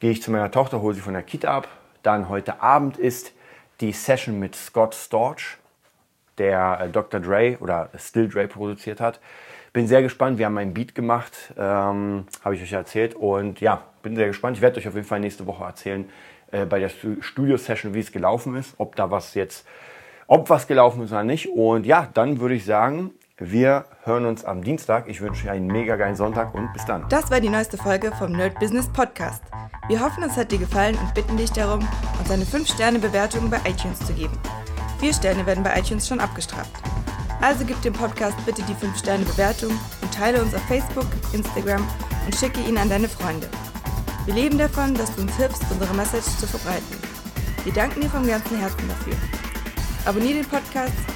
gehe 0.00 0.10
ich 0.10 0.20
zu 0.20 0.32
meiner 0.32 0.50
Tochter, 0.50 0.80
hole 0.80 0.96
sie 0.96 1.00
von 1.00 1.12
der 1.12 1.22
Kita 1.22 1.56
ab, 1.56 1.68
dann 2.06 2.28
heute 2.28 2.62
Abend 2.62 2.98
ist 2.98 3.32
die 3.80 3.92
Session 3.92 4.38
mit 4.38 4.54
Scott 4.54 4.94
Storch, 4.94 5.58
der 6.38 6.80
äh, 6.82 6.88
Dr. 6.88 7.20
Dre 7.20 7.56
oder 7.60 7.90
Still 7.98 8.28
Dre 8.28 8.46
produziert 8.46 9.00
hat. 9.00 9.20
Bin 9.72 9.88
sehr 9.88 10.02
gespannt. 10.02 10.38
Wir 10.38 10.46
haben 10.46 10.56
einen 10.56 10.72
Beat 10.72 10.94
gemacht, 10.94 11.32
ähm, 11.58 12.26
habe 12.44 12.54
ich 12.54 12.62
euch 12.62 12.72
erzählt. 12.72 13.14
Und 13.14 13.60
ja, 13.60 13.82
bin 14.02 14.14
sehr 14.14 14.28
gespannt. 14.28 14.56
Ich 14.56 14.62
werde 14.62 14.78
euch 14.78 14.86
auf 14.88 14.94
jeden 14.94 15.06
Fall 15.06 15.20
nächste 15.20 15.46
Woche 15.46 15.64
erzählen 15.64 16.08
äh, 16.52 16.64
bei 16.64 16.78
der 16.78 16.88
Studio-Session, 16.88 17.92
wie 17.92 18.00
es 18.00 18.12
gelaufen 18.12 18.54
ist, 18.56 18.74
ob 18.78 18.94
da 18.94 19.10
was 19.10 19.34
jetzt, 19.34 19.66
ob 20.28 20.48
was 20.48 20.68
gelaufen 20.68 21.02
ist 21.02 21.10
oder 21.10 21.24
nicht. 21.24 21.48
Und 21.48 21.86
ja, 21.86 22.08
dann 22.14 22.40
würde 22.40 22.54
ich 22.54 22.64
sagen, 22.64 23.10
wir 23.38 23.84
hören 24.04 24.24
uns 24.24 24.46
am 24.46 24.62
Dienstag. 24.62 25.08
Ich 25.08 25.20
wünsche 25.20 25.44
euch 25.44 25.50
einen 25.50 25.66
mega 25.66 25.96
geilen 25.96 26.16
Sonntag 26.16 26.54
und 26.54 26.72
bis 26.72 26.86
dann. 26.86 27.06
Das 27.10 27.30
war 27.30 27.38
die 27.38 27.50
neueste 27.50 27.76
Folge 27.76 28.10
vom 28.12 28.32
Nerd 28.32 28.58
Business 28.58 28.88
Podcast. 28.88 29.42
Wir 29.88 30.00
hoffen, 30.00 30.22
es 30.22 30.38
hat 30.38 30.52
dir 30.52 30.58
gefallen 30.58 30.96
und 30.96 31.12
bitten 31.12 31.36
dich 31.36 31.52
darum, 31.52 31.86
uns 32.18 32.30
eine 32.30 32.44
5-Sterne-Bewertung 32.44 33.50
bei 33.50 33.58
iTunes 33.68 33.98
zu 33.98 34.14
geben. 34.14 34.38
Vier 35.00 35.12
Sterne 35.12 35.44
werden 35.44 35.62
bei 35.62 35.78
iTunes 35.78 36.08
schon 36.08 36.18
abgestraft. 36.18 36.70
Also 37.42 37.66
gib 37.66 37.80
dem 37.82 37.92
Podcast 37.92 38.38
bitte 38.46 38.62
die 38.62 38.72
5-Sterne-Bewertung 38.72 39.78
und 40.00 40.14
teile 40.14 40.40
uns 40.40 40.54
auf 40.54 40.62
Facebook, 40.62 41.06
Instagram 41.34 41.86
und 42.24 42.34
schicke 42.34 42.60
ihn 42.60 42.78
an 42.78 42.88
deine 42.88 43.08
Freunde. 43.08 43.48
Wir 44.24 44.32
leben 44.32 44.56
davon, 44.56 44.94
dass 44.94 45.14
du 45.14 45.20
uns 45.20 45.36
hilfst, 45.36 45.62
unsere 45.70 45.92
Message 45.92 46.38
zu 46.38 46.46
verbreiten. 46.46 46.96
Wir 47.64 47.72
danken 47.74 48.00
dir 48.00 48.08
vom 48.08 48.26
ganzen 48.26 48.58
Herzen 48.58 48.88
dafür. 48.88 49.14
Abonnier 50.06 50.36
den 50.36 50.46
Podcast 50.46 51.15